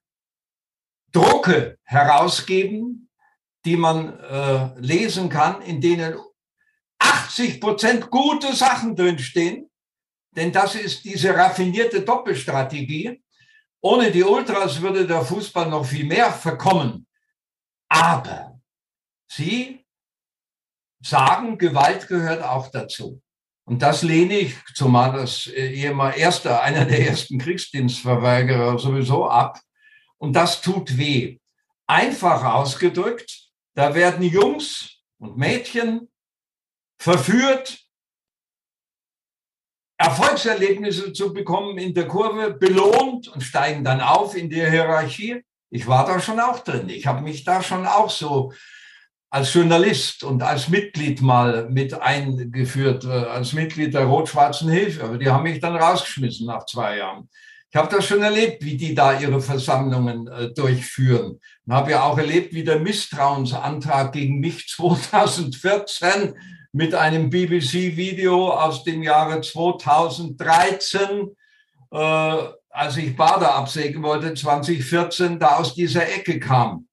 [1.12, 3.10] Drucke herausgeben,
[3.66, 6.18] die man äh, lesen kann, in denen
[6.98, 9.70] 80 Prozent gute Sachen drinstehen.
[10.32, 13.22] Denn das ist diese raffinierte Doppelstrategie.
[13.82, 17.08] Ohne die Ultras würde der Fußball noch viel mehr verkommen.
[17.88, 18.60] Aber
[19.28, 19.79] sie
[21.02, 23.22] sagen, Gewalt gehört auch dazu.
[23.66, 29.60] Und das lehne ich, zumal das ehemals erster, einer der ersten Kriegsdienstverweigerer sowieso ab.
[30.18, 31.40] Und das tut weh.
[31.88, 36.10] Einfach ausgedrückt, da werden Jungs und Mädchen
[37.00, 37.80] verführt,
[39.98, 45.44] Erfolgserlebnisse zu bekommen in der Kurve, belohnt und steigen dann auf in der Hierarchie.
[45.70, 46.90] Ich war da schon auch drin.
[46.90, 48.54] Ich habe mich da schon auch so
[49.32, 55.04] als Journalist und als Mitglied mal mit eingeführt, äh, als Mitglied der Rot-Schwarzen Hilfe.
[55.04, 57.30] Aber die haben mich dann rausgeschmissen nach zwei Jahren.
[57.72, 61.40] Ich habe das schon erlebt, wie die da ihre Versammlungen äh, durchführen.
[61.66, 66.34] Und habe ja auch erlebt, wie der Misstrauensantrag gegen mich 2014
[66.72, 71.36] mit einem BBC-Video aus dem Jahre 2013,
[71.92, 71.98] äh,
[72.72, 76.88] als ich Bader absägen wollte, 2014, da aus dieser Ecke kam.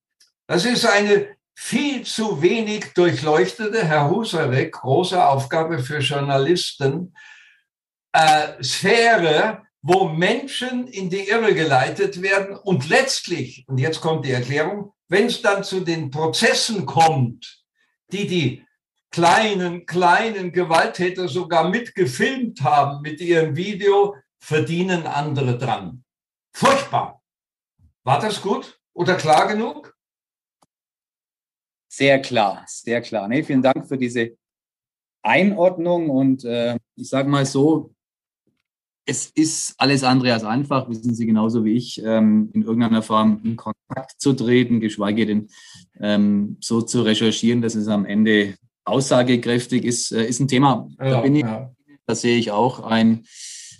[0.46, 7.14] Das ist eine viel zu wenig durchleuchtete, Herr Husarek, große Aufgabe für Journalisten,
[8.12, 14.32] äh, Sphäre, wo Menschen in die Irre geleitet werden und letztlich, und jetzt kommt die
[14.32, 17.64] Erklärung, wenn es dann zu den Prozessen kommt,
[18.12, 18.66] die die
[19.10, 26.04] kleinen, kleinen Gewalttäter sogar mitgefilmt haben mit ihrem Video, verdienen andere dran.
[26.52, 27.22] Furchtbar.
[28.04, 29.95] War das gut oder klar genug?
[31.96, 33.26] Sehr klar, sehr klar.
[33.26, 34.36] Nee, vielen Dank für diese
[35.22, 37.94] Einordnung und äh, ich sage mal so,
[39.06, 43.40] es ist alles andere als einfach, wissen Sie genauso wie ich, ähm, in irgendeiner Form
[43.44, 45.48] in Kontakt zu treten, geschweige denn
[45.98, 50.90] ähm, so zu recherchieren, dass es am Ende aussagekräftig ist, äh, ist ein Thema.
[50.98, 51.72] Ja, da bin ich, ja.
[52.04, 53.24] da sehe ich auch ein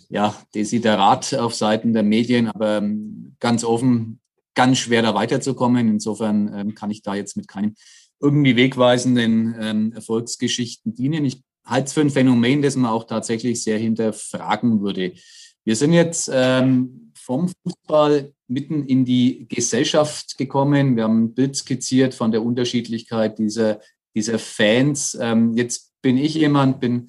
[0.09, 4.21] ja, Desiderat auf Seiten der Medien, aber ähm, ganz offen,
[4.55, 5.87] ganz schwer da weiterzukommen.
[5.87, 7.75] Insofern ähm, kann ich da jetzt mit keinem
[8.21, 11.25] irgendwie wegweisenden ähm, Erfolgsgeschichten dienen.
[11.25, 15.13] Ich halte es für ein Phänomen, das man auch tatsächlich sehr hinterfragen würde.
[15.65, 20.97] Wir sind jetzt ähm, vom Fußball mitten in die Gesellschaft gekommen.
[20.97, 23.81] Wir haben ein Bild skizziert von der Unterschiedlichkeit dieser,
[24.15, 25.19] dieser Fans.
[25.21, 27.09] Ähm, jetzt bin ich jemand, bin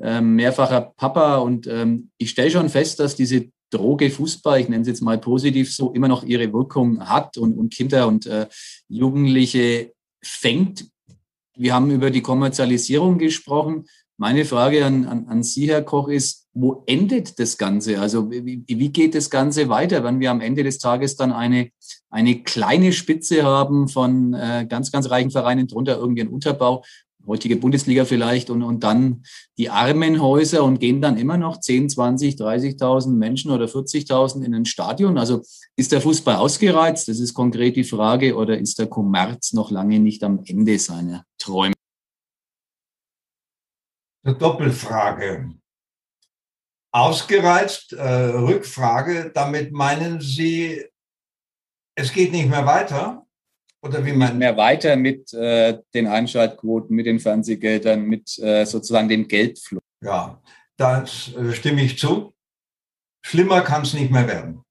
[0.00, 4.82] ähm, mehrfacher Papa und ähm, ich stelle schon fest, dass diese Droge Fußball, ich nenne
[4.82, 8.46] es jetzt mal positiv so, immer noch ihre Wirkung hat und, und Kinder und äh,
[8.88, 9.93] Jugendliche
[10.24, 10.86] fängt.
[11.56, 13.86] Wir haben über die Kommerzialisierung gesprochen.
[14.16, 18.00] Meine Frage an, an, an Sie, Herr Koch, ist, wo endet das Ganze?
[18.00, 21.70] Also wie, wie geht das Ganze weiter, wenn wir am Ende des Tages dann eine,
[22.10, 26.84] eine kleine Spitze haben von äh, ganz, ganz reichen Vereinen, drunter irgendwie ein Unterbau
[27.26, 29.24] heutige Bundesliga vielleicht und, und dann
[29.58, 34.64] die Armenhäuser und gehen dann immer noch 10, 20, 30.000 Menschen oder 40.000 in ein
[34.64, 35.18] Stadion.
[35.18, 35.42] Also
[35.76, 37.08] ist der Fußball ausgereizt?
[37.08, 38.36] Das ist konkret die Frage.
[38.36, 41.74] Oder ist der Kommerz noch lange nicht am Ende seiner Träume?
[44.24, 45.54] Eine Doppelfrage.
[46.92, 50.84] Ausgereizt, äh, Rückfrage, damit meinen Sie,
[51.96, 53.23] es geht nicht mehr weiter?
[53.84, 59.10] Oder wie man mehr weiter mit äh, den Einschaltquoten, mit den Fernsehgeldern, mit äh, sozusagen
[59.10, 59.82] dem Geldfluss.
[60.00, 60.40] Ja,
[60.78, 62.34] das äh, stimme ich zu.
[63.22, 64.64] Schlimmer kann es nicht mehr werden.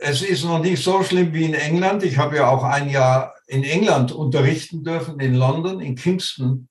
[0.00, 2.04] Es ist noch nicht so schlimm wie in England.
[2.04, 6.68] Ich habe ja auch ein Jahr in England unterrichten dürfen, in London, in Kingston.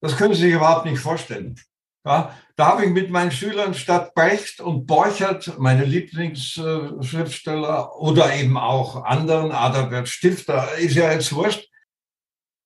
[0.00, 1.58] Das können Sie sich überhaupt nicht vorstellen.
[2.06, 8.56] Ja, da habe ich mit meinen Schülern statt Brecht und Borchert, meine Lieblingsschriftsteller, oder eben
[8.56, 11.68] auch anderen, Adalbert Stifter, ist ja jetzt wurscht,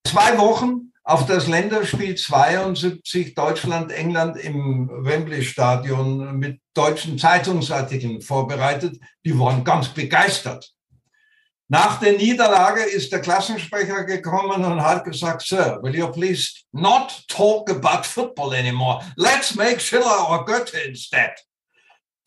[0.07, 8.99] zwei Wochen auf das Länderspiel 72 Deutschland-England im Wembley-Stadion mit deutschen Zeitungsartikeln vorbereitet.
[9.25, 10.76] Die waren ganz begeistert.
[11.69, 17.25] Nach der Niederlage ist der Klassensprecher gekommen und hat gesagt, Sir, will you please not
[17.27, 19.03] talk about football anymore?
[19.17, 21.33] Let's make Schiller or Goethe instead.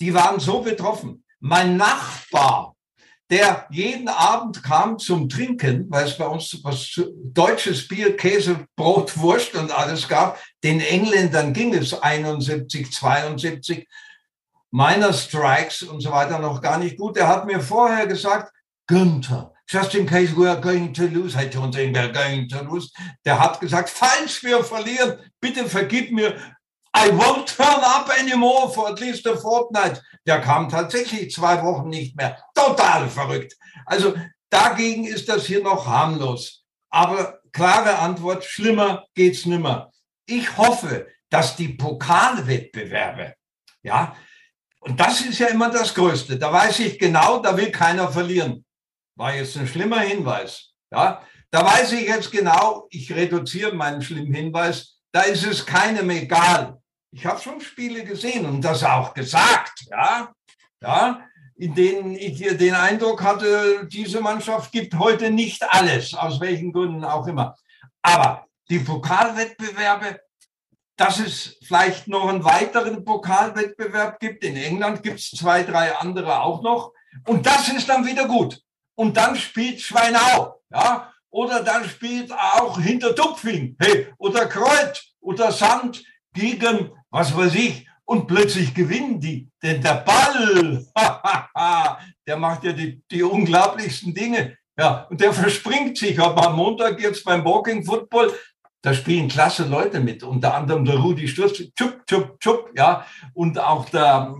[0.01, 1.23] Die waren so betroffen.
[1.39, 2.75] Mein Nachbar,
[3.29, 9.17] der jeden Abend kam zum Trinken, weil es bei uns was deutsches Bier, Käse, Brot,
[9.17, 10.37] Wurst und alles gab.
[10.65, 13.87] Den Engländern ging es 71, 72,
[14.71, 17.15] meiner Strikes und so weiter noch gar nicht gut.
[17.15, 18.51] Er hat mir vorher gesagt,
[18.89, 22.63] Günther, just in case we are going to lose, I don't think we're going to
[22.63, 22.91] lose.
[23.23, 26.33] Der hat gesagt, falls wir verlieren, bitte vergib mir.
[26.91, 30.01] I won't turn up anymore for at least a fortnight.
[30.25, 32.35] Der kam tatsächlich zwei Wochen nicht mehr.
[32.55, 33.55] Total verrückt.
[33.85, 34.15] Also
[34.49, 36.63] dagegen ist das hier noch harmlos.
[36.89, 39.91] Aber klare Antwort, schlimmer geht's nimmer.
[40.25, 43.35] Ich hoffe, dass die Pokalwettbewerbe,
[43.83, 44.15] ja,
[44.79, 46.39] und das ist ja immer das Größte.
[46.39, 48.65] Da weiß ich genau, da will keiner verlieren
[49.19, 50.71] war jetzt ein schlimmer Hinweis.
[50.91, 56.09] Ja, da weiß ich jetzt genau, ich reduziere meinen schlimmen Hinweis, da ist es keinem
[56.09, 56.79] egal.
[57.11, 60.31] Ich habe schon Spiele gesehen und das auch gesagt, ja,
[60.81, 61.25] ja,
[61.57, 67.03] in denen ich den Eindruck hatte, diese Mannschaft gibt heute nicht alles, aus welchen Gründen
[67.03, 67.55] auch immer.
[68.01, 70.21] Aber die Pokalwettbewerbe,
[70.95, 74.43] dass es vielleicht noch einen weiteren Pokalwettbewerb gibt.
[74.45, 76.93] In England gibt es zwei, drei andere auch noch.
[77.25, 78.61] Und das ist dann wieder gut
[78.99, 86.03] und dann spielt Schweinau, ja, oder dann spielt auch Hintertupfing, hey, oder Kreuz oder Sand
[86.33, 89.49] gegen, was weiß ich, und plötzlich gewinnen die.
[89.63, 90.85] Denn der Ball,
[92.27, 94.57] der macht ja die, die unglaublichsten Dinge.
[94.77, 96.19] Ja, und der verspringt sich.
[96.19, 98.33] Aber am Montag jetzt beim Walking Football,
[98.81, 103.57] da spielen klasse Leute mit, unter anderem der Rudi Sturz, tschup, tschup, tschup, ja, und
[103.59, 104.35] auch der,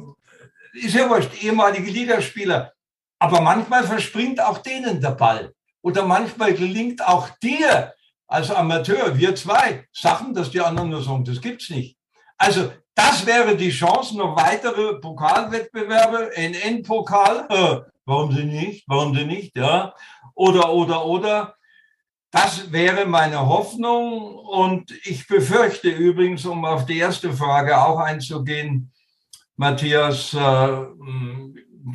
[0.74, 2.74] ist ja wurscht, ehemalige Ligaspieler,
[3.20, 5.54] aber manchmal verspringt auch denen der Ball.
[5.82, 7.94] Oder manchmal gelingt auch dir
[8.28, 11.98] als Amateur, wir zwei, Sachen, dass die anderen nur sagen, das gibt's nicht.
[12.38, 19.26] Also das wäre die Chance, noch weitere Pokalwettbewerbe, NN-Pokal, äh, warum sie nicht, warum sie
[19.26, 19.94] nicht, ja,
[20.36, 21.56] oder, oder, oder.
[22.32, 28.92] Das wäre meine Hoffnung und ich befürchte übrigens, um auf die erste Frage auch einzugehen,
[29.56, 30.38] Matthias, äh,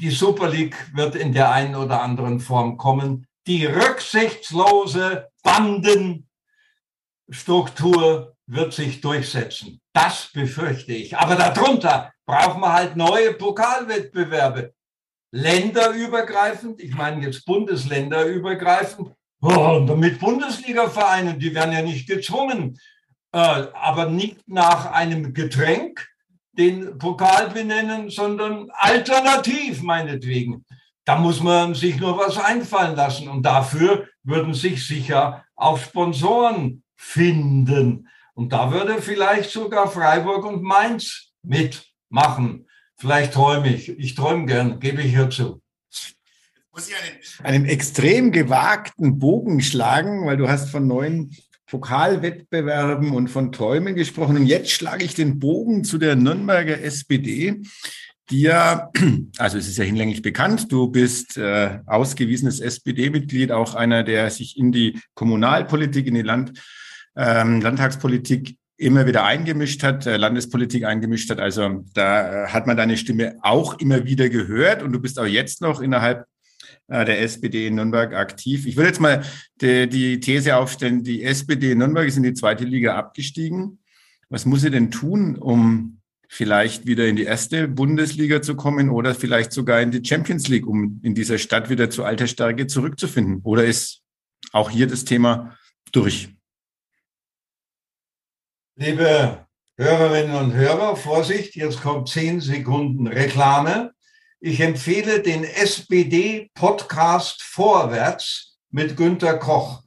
[0.01, 3.27] die Super League wird in der einen oder anderen Form kommen.
[3.47, 9.81] Die rücksichtslose Bandenstruktur wird sich durchsetzen.
[9.93, 11.17] Das befürchte ich.
[11.17, 14.75] Aber darunter brauchen wir halt neue Pokalwettbewerbe.
[15.33, 22.79] Länderübergreifend, ich meine jetzt bundesländerübergreifend, oh, und mit Bundesliga-Vereinen, die werden ja nicht gezwungen,
[23.33, 26.09] äh, aber nicht nach einem Getränk,
[26.57, 30.65] den Pokal benennen, sondern alternativ meinetwegen.
[31.05, 36.83] Da muss man sich nur was einfallen lassen und dafür würden sich sicher auch Sponsoren
[36.97, 38.09] finden.
[38.35, 42.67] Und da würde vielleicht sogar Freiburg und Mainz mitmachen.
[42.97, 43.89] Vielleicht träume ich.
[43.91, 45.61] Ich träume gern, gebe ich hierzu.
[46.73, 51.37] Muss ich einen, einen extrem gewagten Bogen schlagen, weil du hast von neuen
[51.75, 54.37] Pokalwettbewerben und von Träumen gesprochen.
[54.37, 57.63] Und jetzt schlage ich den Bogen zu der Nürnberger SPD,
[58.31, 58.93] die ja,
[59.39, 64.57] also es ist ja hinlänglich bekannt, du bist äh, ausgewiesenes SPD-Mitglied, auch einer, der sich
[64.57, 66.63] in die Kommunalpolitik, in die Land,
[67.17, 71.41] ähm, Landtagspolitik immer wieder eingemischt hat, äh, Landespolitik eingemischt hat.
[71.41, 75.27] Also da äh, hat man deine Stimme auch immer wieder gehört und du bist auch
[75.27, 76.25] jetzt noch innerhalb
[76.89, 78.67] der SPD in Nürnberg aktiv.
[78.67, 79.25] Ich würde jetzt mal
[79.61, 83.79] die, die These aufstellen, die SPD in Nürnberg ist in die zweite Liga abgestiegen.
[84.29, 89.15] Was muss sie denn tun, um vielleicht wieder in die erste Bundesliga zu kommen oder
[89.15, 93.41] vielleicht sogar in die Champions League, um in dieser Stadt wieder zu alter Stärke zurückzufinden?
[93.45, 94.03] Oder ist
[94.53, 95.57] auch hier das Thema
[95.93, 96.29] durch?
[98.77, 103.94] Liebe Hörerinnen und Hörer, Vorsicht, jetzt kommt zehn Sekunden Reklame.
[104.47, 109.83] Ich empfehle den SPD-Podcast Vorwärts mit Günter Koch.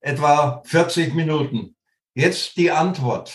[0.00, 1.74] Etwa 40 Minuten.
[2.14, 3.34] Jetzt die Antwort.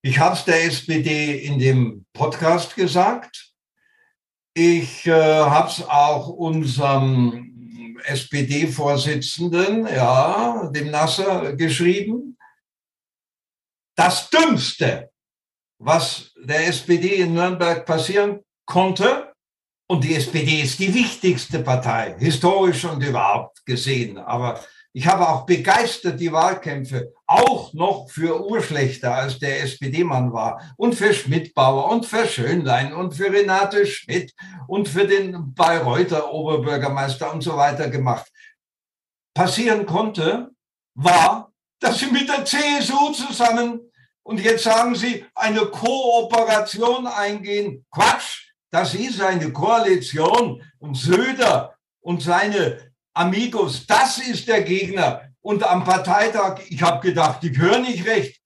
[0.00, 3.52] Ich habe es der SPD in dem Podcast gesagt.
[4.54, 12.38] Ich äh, habe es auch unserem SPD-Vorsitzenden, ja, dem Nasser, geschrieben.
[13.94, 15.10] Das Dümmste,
[15.76, 19.25] was der SPD in Nürnberg passieren konnte,
[19.88, 24.18] und die SPD ist die wichtigste Partei, historisch und überhaupt gesehen.
[24.18, 24.60] Aber
[24.92, 30.94] ich habe auch begeistert die Wahlkämpfe, auch noch für Urschlechter, als der SPD-Mann war, und
[30.94, 34.34] für Schmidtbauer und für Schönlein und für Renate Schmidt
[34.66, 38.26] und für den Bayreuther Oberbürgermeister und so weiter gemacht.
[39.34, 40.50] Passieren konnte,
[40.94, 47.84] war, dass sie mit der CSU zusammen und jetzt sagen sie, eine Kooperation eingehen.
[47.90, 48.45] Quatsch!
[48.70, 55.22] Das ist eine Koalition und Söder und seine Amigos, das ist der Gegner.
[55.40, 58.40] Und am Parteitag, ich habe gedacht, ich höre nicht recht.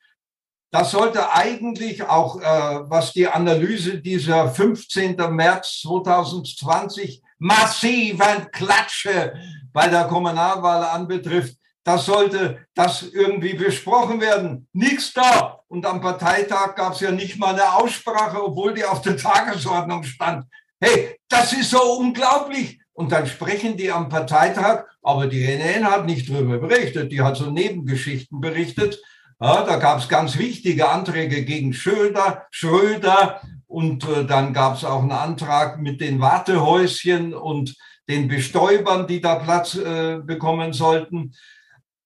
[0.71, 5.17] Das sollte eigentlich auch, äh, was die Analyse dieser 15.
[5.31, 9.35] März 2020 massiven Klatsche
[9.73, 14.69] bei der Kommunalwahl anbetrifft, das sollte das irgendwie besprochen werden.
[14.73, 15.61] Nichts da.
[15.69, 20.03] Und am Parteitag gab es ja nicht mal eine Aussprache, obwohl die auf der Tagesordnung
[20.03, 20.45] stand.
[20.81, 22.81] Hey, das ist so unglaublich.
[22.93, 27.37] Und dann sprechen die am Parteitag, aber die NN hat nicht darüber berichtet, die hat
[27.37, 29.01] so Nebengeschichten berichtet.
[29.41, 34.85] Ja, da gab es ganz wichtige Anträge gegen Schröder, Schröder und äh, dann gab es
[34.85, 37.75] auch einen Antrag mit den Wartehäuschen und
[38.07, 41.33] den Bestäubern, die da Platz äh, bekommen sollten.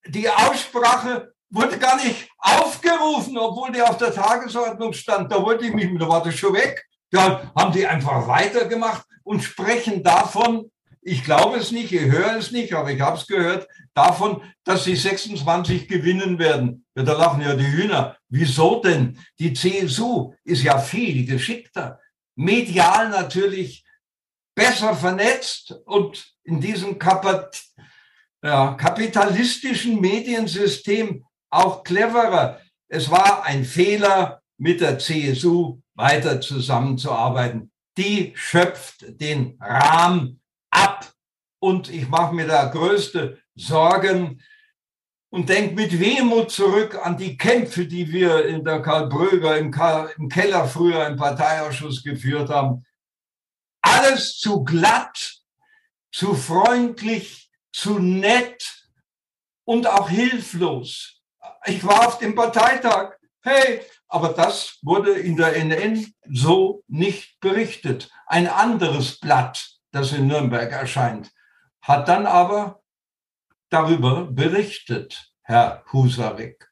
[0.06, 5.30] Die Aussprache wurde gar nicht aufgerufen, obwohl die auf der Tagesordnung stand.
[5.30, 6.84] Da wollte ich mich, da war das schon weg.
[7.10, 12.50] Da haben die einfach weitergemacht und sprechen davon, ich glaube es nicht, ich höre es
[12.50, 16.86] nicht, aber ich habe es gehört, davon, dass sie 26 gewinnen werden.
[16.96, 18.16] Ja, da lachen ja die Hühner.
[18.28, 19.18] Wieso denn?
[19.38, 22.00] Die CSU ist ja viel geschickter,
[22.36, 23.84] medial natürlich
[24.54, 26.98] besser vernetzt und in diesem
[28.44, 32.60] kapitalistischen Mediensystem auch cleverer.
[32.88, 37.72] Es war ein Fehler, mit der CSU weiter zusammenzuarbeiten.
[37.96, 40.40] Die schöpft den Rahmen
[40.70, 41.12] ab.
[41.60, 44.42] Und ich mache mir da größte Sorgen
[45.30, 49.74] und denke mit Wehmut zurück an die Kämpfe, die wir in der Karl Bröger im,
[50.18, 52.84] im Keller früher im Parteiausschuss geführt haben.
[53.82, 55.40] Alles zu glatt,
[56.12, 57.43] zu freundlich,
[57.74, 58.88] zu nett
[59.64, 61.14] und auch hilflos
[61.66, 63.16] ich war auf dem Parteitag.
[63.42, 68.10] Hey, aber das wurde in der NN so nicht berichtet.
[68.26, 71.30] Ein anderes Blatt, das in Nürnberg erscheint,
[71.82, 72.82] hat dann aber
[73.70, 76.70] darüber berichtet, Herr Husarek.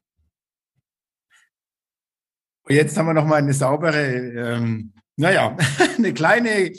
[2.68, 5.56] Jetzt haben wir noch mal eine saubere, ähm, naja,
[5.98, 6.72] eine kleine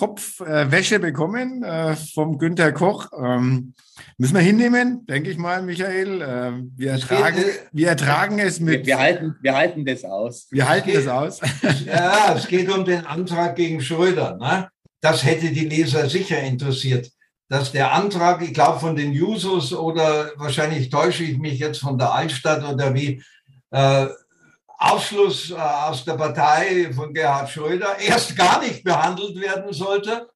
[0.00, 3.08] Kopfwäsche äh, bekommen äh, vom Günther Koch.
[3.22, 3.74] Ähm,
[4.16, 6.22] müssen wir hinnehmen, denke ich mal, Michael.
[6.22, 8.86] Äh, wir, ertragen, geht, wir ertragen es mit.
[8.86, 10.46] Wir, wir, halten, wir halten das aus.
[10.50, 11.40] Wir halten das aus.
[11.84, 14.38] ja, es geht um den Antrag gegen Schröder.
[14.38, 14.70] Ne?
[15.02, 17.10] Das hätte die Leser sicher interessiert.
[17.50, 21.98] Dass der Antrag, ich glaube von den Jusos oder wahrscheinlich täusche ich mich jetzt von
[21.98, 23.22] der Altstadt oder wie,
[23.70, 24.06] äh,
[24.80, 30.28] Ausschluss äh, aus der Partei von Gerhard Schröder erst gar nicht behandelt werden sollte,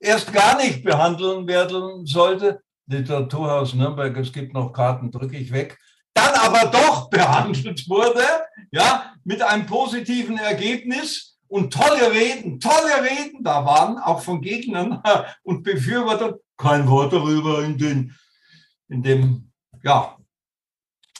[0.00, 2.60] erst gar nicht behandeln werden sollte.
[2.86, 5.78] Literaturhaus Nürnberg, es gibt noch Karten, drücke ich weg.
[6.12, 8.24] Dann aber doch behandelt wurde,
[8.72, 15.00] ja, mit einem positiven Ergebnis und tolle Reden, tolle Reden da waren, auch von Gegnern
[15.44, 16.34] und Befürwortern.
[16.56, 18.16] Kein Wort darüber in den,
[18.88, 19.52] in dem,
[19.84, 20.16] ja,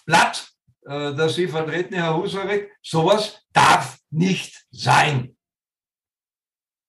[0.04, 0.47] Blatt
[0.88, 2.70] äh, das Sie vertreten, Herr Husarek.
[2.82, 5.36] Sowas darf nicht sein.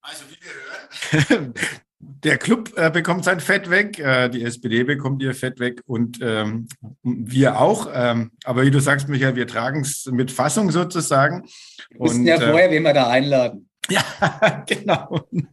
[0.02, 1.54] Also wie wir hören,
[2.00, 6.20] der Club äh, bekommt sein Fett weg, äh, die SPD bekommt ihr Fett weg und
[6.22, 6.70] ähm,
[7.04, 7.90] wir auch.
[7.94, 11.44] Ähm, aber wie du sagst, Michael, wir tragen es mit Fassung sozusagen.
[11.90, 13.66] Wir wissen ja äh, vorher, wen wir da einladen.
[13.92, 14.04] Ja,
[14.68, 15.28] genau.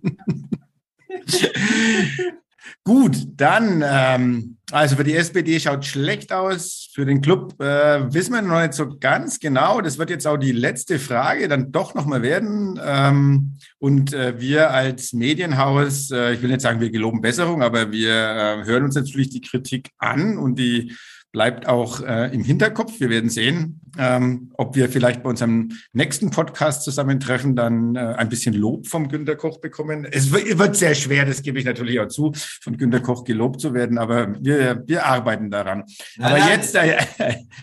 [2.85, 6.89] Gut, dann, ähm, also für die SPD schaut schlecht aus.
[6.93, 9.81] Für den Club äh, wissen wir noch nicht so ganz genau.
[9.81, 12.81] Das wird jetzt auch die letzte Frage dann doch nochmal werden.
[12.85, 17.93] Ähm, und äh, wir als Medienhaus, äh, ich will nicht sagen, wir geloben Besserung, aber
[17.93, 20.93] wir äh, hören uns natürlich die Kritik an und die
[21.37, 22.99] bleibt auch äh, im Hinterkopf.
[22.99, 28.31] Wir werden sehen, ähm, ob wir vielleicht bei unserem nächsten Podcast zusammentreffen, dann äh, ein
[28.31, 30.07] bisschen Lob vom Günter Koch bekommen.
[30.11, 32.33] Es wird sehr schwer, das gebe ich natürlich auch zu,
[32.63, 35.85] von Günter Koch gelobt zu werden, aber wir, wir arbeiten daran.
[36.17, 36.97] Nein, aber nein, jetzt, äh,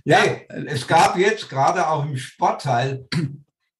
[0.05, 0.17] ja.
[0.17, 3.07] Hey, es gab jetzt gerade auch im Sportteil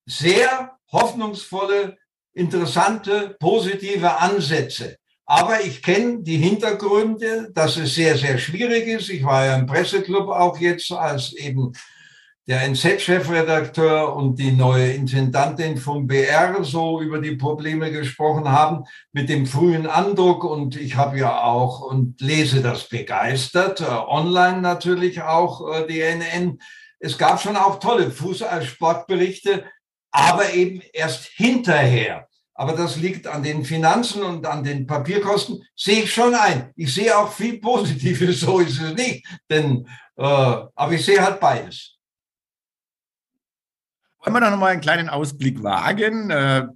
[0.08, 1.98] sehr hoffnungsvolle,
[2.34, 4.96] interessante, positive Ansätze.
[5.26, 9.10] Aber ich kenne die Hintergründe, dass es sehr, sehr schwierig ist.
[9.10, 11.72] Ich war ja im Presseclub auch jetzt als eben
[12.46, 19.30] der NZ-Chefredakteur und die neue Intendantin vom BR so über die Probleme gesprochen haben mit
[19.30, 20.44] dem frühen Andruck.
[20.44, 26.02] Und ich habe ja auch und lese das begeistert, äh, online natürlich auch äh, die
[26.02, 26.60] NN.
[27.00, 29.64] Es gab schon auch tolle Fußballsportberichte,
[30.12, 36.04] aber eben erst hinterher aber das liegt an den Finanzen und an den Papierkosten, sehe
[36.04, 36.72] ich schon ein.
[36.76, 39.26] Ich sehe auch viel Positives, so ist es nicht.
[39.50, 39.88] Denn,
[40.18, 41.98] äh, aber ich sehe halt beides.
[44.20, 46.30] Wollen wir noch mal einen kleinen Ausblick wagen?
[46.30, 46.68] Äh,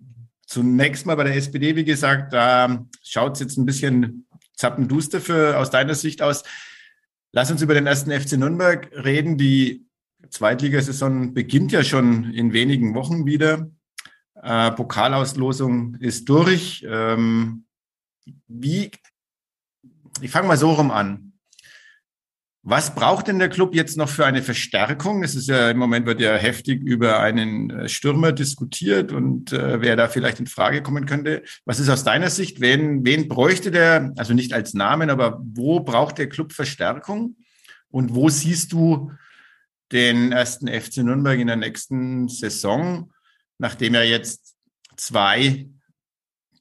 [0.46, 5.58] zunächst mal bei der SPD, wie gesagt, da schaut es jetzt ein bisschen zappenduster für
[5.58, 6.44] aus deiner Sicht aus.
[7.32, 9.38] Lass uns über den ersten FC Nürnberg reden.
[9.38, 9.86] Die
[10.30, 13.70] Zweitligasaison beginnt ja schon in wenigen Wochen wieder.
[14.42, 16.86] Äh, Pokalauslosung ist durch.
[16.88, 17.66] Ähm,
[18.48, 18.92] wie,
[20.22, 21.28] ich fange mal so rum an.
[22.70, 25.24] Was braucht denn der Club jetzt noch für eine Verstärkung?
[25.24, 29.80] Es ist ja im Moment wird ja heftig über einen äh, Stürmer diskutiert und äh,
[29.80, 31.44] wer da vielleicht in Frage kommen könnte.
[31.64, 32.60] Was ist aus deiner Sicht?
[32.60, 37.38] Wen, wen bräuchte der, also nicht als Namen, aber wo braucht der Club Verstärkung?
[37.90, 39.14] Und wo siehst du
[39.94, 43.14] den ersten FC Nürnberg in der nächsten Saison?
[43.58, 44.56] Nachdem ja jetzt
[44.96, 45.68] zwei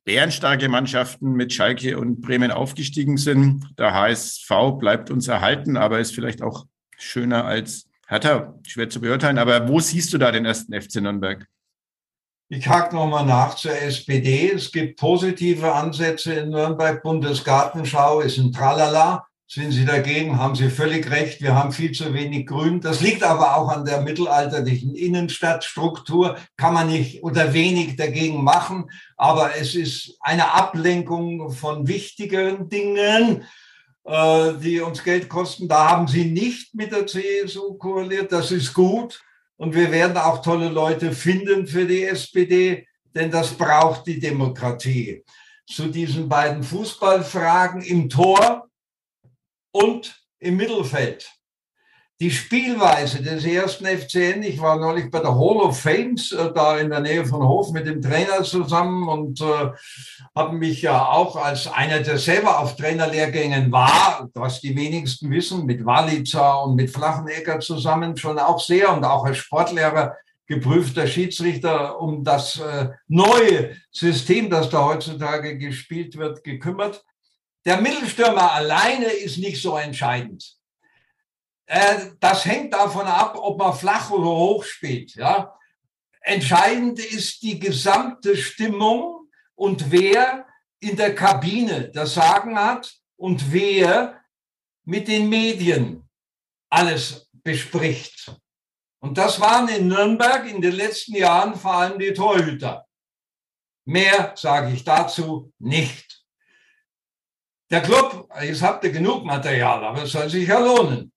[0.05, 3.65] bärenstarke Mannschaften mit Schalke und Bremen aufgestiegen sind.
[3.77, 6.67] Der HSV bleibt uns erhalten, aber ist vielleicht auch
[6.97, 8.55] schöner als Hertha.
[8.67, 9.39] Schwer zu beurteilen.
[9.39, 11.47] Aber wo siehst du da den ersten FC Nürnberg?
[12.49, 14.53] Ich hake nochmal nach zur SPD.
[14.53, 17.03] Es gibt positive Ansätze in Nürnberg.
[17.03, 19.26] Bundesgartenschau ist ein Tralala.
[19.49, 21.41] Sind Sie dagegen, haben Sie völlig recht.
[21.41, 22.81] Wir haben viel zu wenig Grün.
[22.81, 26.37] Das liegt aber auch an der mittelalterlichen Innenstadtstruktur.
[26.57, 28.91] Kann man nicht oder wenig dagegen machen.
[29.17, 33.45] Aber es ist eine Ablenkung von wichtigeren Dingen,
[34.03, 35.69] äh, die uns Geld kosten.
[35.69, 38.33] Da haben Sie nicht mit der CSU koaliert.
[38.33, 39.23] Das ist gut.
[39.59, 45.23] Und wir werden auch tolle Leute finden für die SPD, denn das braucht die Demokratie.
[45.69, 48.67] Zu diesen beiden Fußballfragen im Tor
[49.77, 51.31] und im Mittelfeld.
[52.19, 54.43] die Spielweise des ersten FCN.
[54.43, 57.73] Ich war neulich bei der Hall of Fames äh, da in der Nähe von Hof
[57.73, 59.71] mit dem Trainer zusammen und äh,
[60.35, 65.67] habe mich ja auch als einer, der selber auf Trainerlehrgängen war, was die wenigsten wissen,
[65.67, 70.17] mit Walitza und mit Flachenecker zusammen schon auch sehr und auch als Sportlehrer
[70.47, 77.05] geprüfter Schiedsrichter um das äh, neue System, das da heutzutage gespielt wird, gekümmert.
[77.67, 80.57] Der Mittelstürmer alleine ist nicht so entscheidend.
[81.67, 85.17] Äh, das hängt davon ab, ob man flach oder hoch spielt.
[85.17, 85.59] Ja?
[86.21, 90.47] Entscheidend ist die gesamte Stimmung und wer
[90.79, 94.21] in der Kabine das Sagen hat und wer
[94.85, 96.09] mit den Medien
[96.71, 98.33] alles bespricht.
[99.01, 102.87] Und das waren in Nürnberg in den letzten Jahren vor allem die Torhüter.
[103.85, 106.06] Mehr sage ich dazu nicht.
[107.71, 111.13] Der Club, jetzt habt ihr genug Material, aber es soll sich ja lohnen.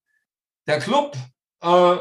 [0.67, 1.15] Der Club
[1.61, 1.95] äh,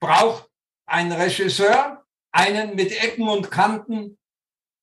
[0.00, 0.50] braucht
[0.86, 4.18] einen Regisseur, einen mit Ecken und Kanten,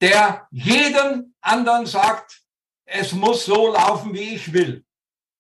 [0.02, 2.42] der jedem anderen sagt,
[2.86, 4.84] es muss so laufen, wie ich will.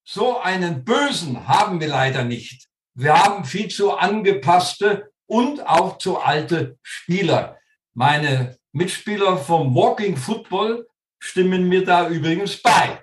[0.05, 2.67] So einen Bösen haben wir leider nicht.
[2.93, 7.57] Wir haben viel zu angepasste und auch zu alte Spieler.
[7.93, 10.87] Meine Mitspieler vom Walking Football
[11.19, 13.02] stimmen mir da übrigens bei.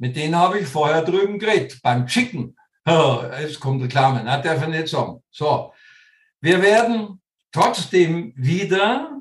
[0.00, 2.56] Mit denen habe ich vorher drüben geredet, beim Chicken.
[3.38, 4.40] Jetzt kommt Reklame, ne?
[4.42, 5.22] darf ich nicht sagen.
[5.30, 5.74] So,
[6.40, 7.20] wir werden
[7.52, 9.18] trotzdem wieder,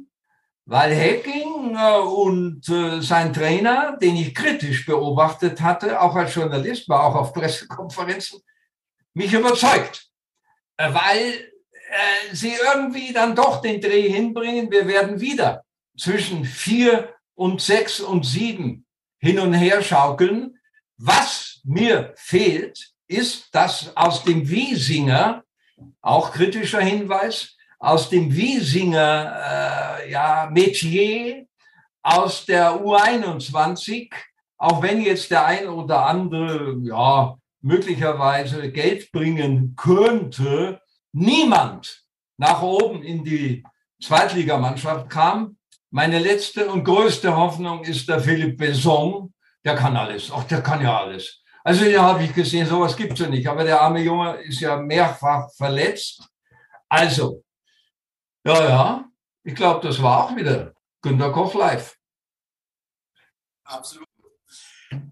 [0.65, 6.87] weil Hacking äh, und äh, sein Trainer, den ich kritisch beobachtet hatte, auch als Journalist,
[6.87, 8.39] war auch auf Pressekonferenzen,
[9.13, 10.07] mich überzeugt,
[10.77, 11.51] äh, weil
[12.31, 14.69] sie irgendwie dann doch den Dreh hinbringen.
[14.69, 15.65] Wir werden wieder
[15.97, 18.85] zwischen vier und sechs und sieben
[19.17, 20.58] hin und her schaukeln.
[21.01, 25.43] Was mir fehlt, ist, dass aus dem Wiesinger,
[26.01, 31.45] auch kritischer Hinweis, aus dem Wiesinger äh, ja, Metier,
[32.03, 34.11] aus der U21,
[34.57, 40.81] auch wenn jetzt der ein oder andere ja, möglicherweise Geld bringen könnte,
[41.13, 42.03] niemand
[42.37, 43.63] nach oben in die
[44.03, 45.57] Zweitligamannschaft kam.
[45.91, 49.33] Meine letzte und größte Hoffnung ist der Philipp Besson.
[49.65, 50.31] Der kann alles.
[50.31, 51.43] Ach, der kann ja alles.
[51.63, 53.47] Also ja, habe ich gesehen, sowas gibt es ja nicht.
[53.47, 56.27] Aber der arme Junge ist ja mehrfach verletzt.
[56.87, 57.43] Also,
[58.45, 59.05] ja, ja,
[59.43, 61.95] ich glaube, das war auch wieder Günter Koch live.
[63.65, 64.07] Absolut.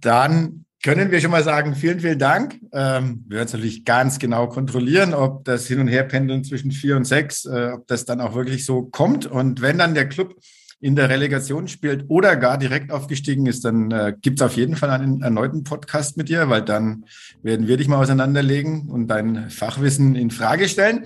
[0.01, 2.59] Dann können wir schon mal sagen, vielen, vielen Dank.
[2.71, 6.95] Ähm, wir werden es natürlich ganz genau kontrollieren, ob das Hin- und Herpendeln zwischen vier
[6.95, 9.25] und sechs, äh, ob das dann auch wirklich so kommt.
[9.25, 10.35] Und wenn dann der Club
[10.79, 14.75] in der Relegation spielt oder gar direkt aufgestiegen ist, dann äh, gibt es auf jeden
[14.75, 17.05] Fall einen erneuten Podcast mit dir, weil dann
[17.41, 21.03] werden wir dich mal auseinanderlegen und dein Fachwissen in Frage stellen.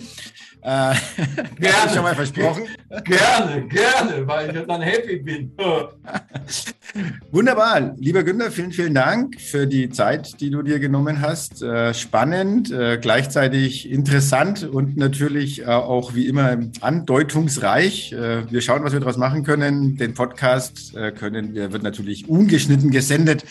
[0.64, 0.94] Äh,
[1.60, 1.94] gerne.
[1.94, 2.64] schon mal versprochen.
[3.04, 5.52] Gerne, gerne, weil ich dann happy bin.
[7.32, 7.96] Wunderbar.
[7.98, 11.64] Lieber Günther, vielen, vielen Dank für die Zeit, die du dir genommen hast.
[11.64, 18.14] Äh, spannend, äh, gleichzeitig interessant und natürlich äh, auch wie immer andeutungsreich.
[18.14, 19.61] Äh, wir schauen, was wir daraus machen können.
[19.62, 23.46] Den Podcast äh, können wir, wird natürlich ungeschnitten gesendet.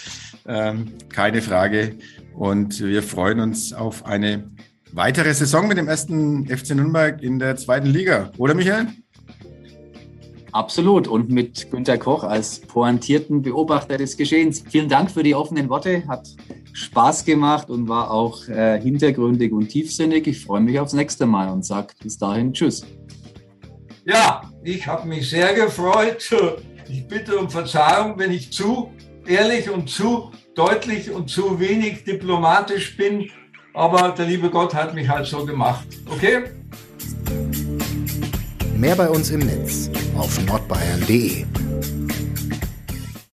[0.46, 1.96] Ähm, keine Frage.
[2.34, 4.50] Und wir freuen uns auf eine
[4.92, 8.88] weitere Saison mit dem ersten FC Nürnberg in der zweiten Liga, oder Michael?
[10.52, 11.06] Absolut.
[11.06, 14.64] Und mit Günter Koch als pointierten Beobachter des Geschehens.
[14.68, 16.06] Vielen Dank für die offenen Worte.
[16.08, 16.28] Hat
[16.72, 20.26] Spaß gemacht und war auch äh, hintergründig und tiefsinnig.
[20.26, 22.84] Ich freue mich aufs nächste Mal und sage bis dahin Tschüss.
[24.04, 26.28] Ja, ich habe mich sehr gefreut.
[26.88, 28.92] Ich bitte um Verzeihung, wenn ich zu
[29.26, 33.30] ehrlich und zu deutlich und zu wenig diplomatisch bin.
[33.74, 35.86] Aber der liebe Gott hat mich halt so gemacht.
[36.10, 36.44] Okay?
[38.76, 41.44] Mehr bei uns im Netz auf nordbayern.de.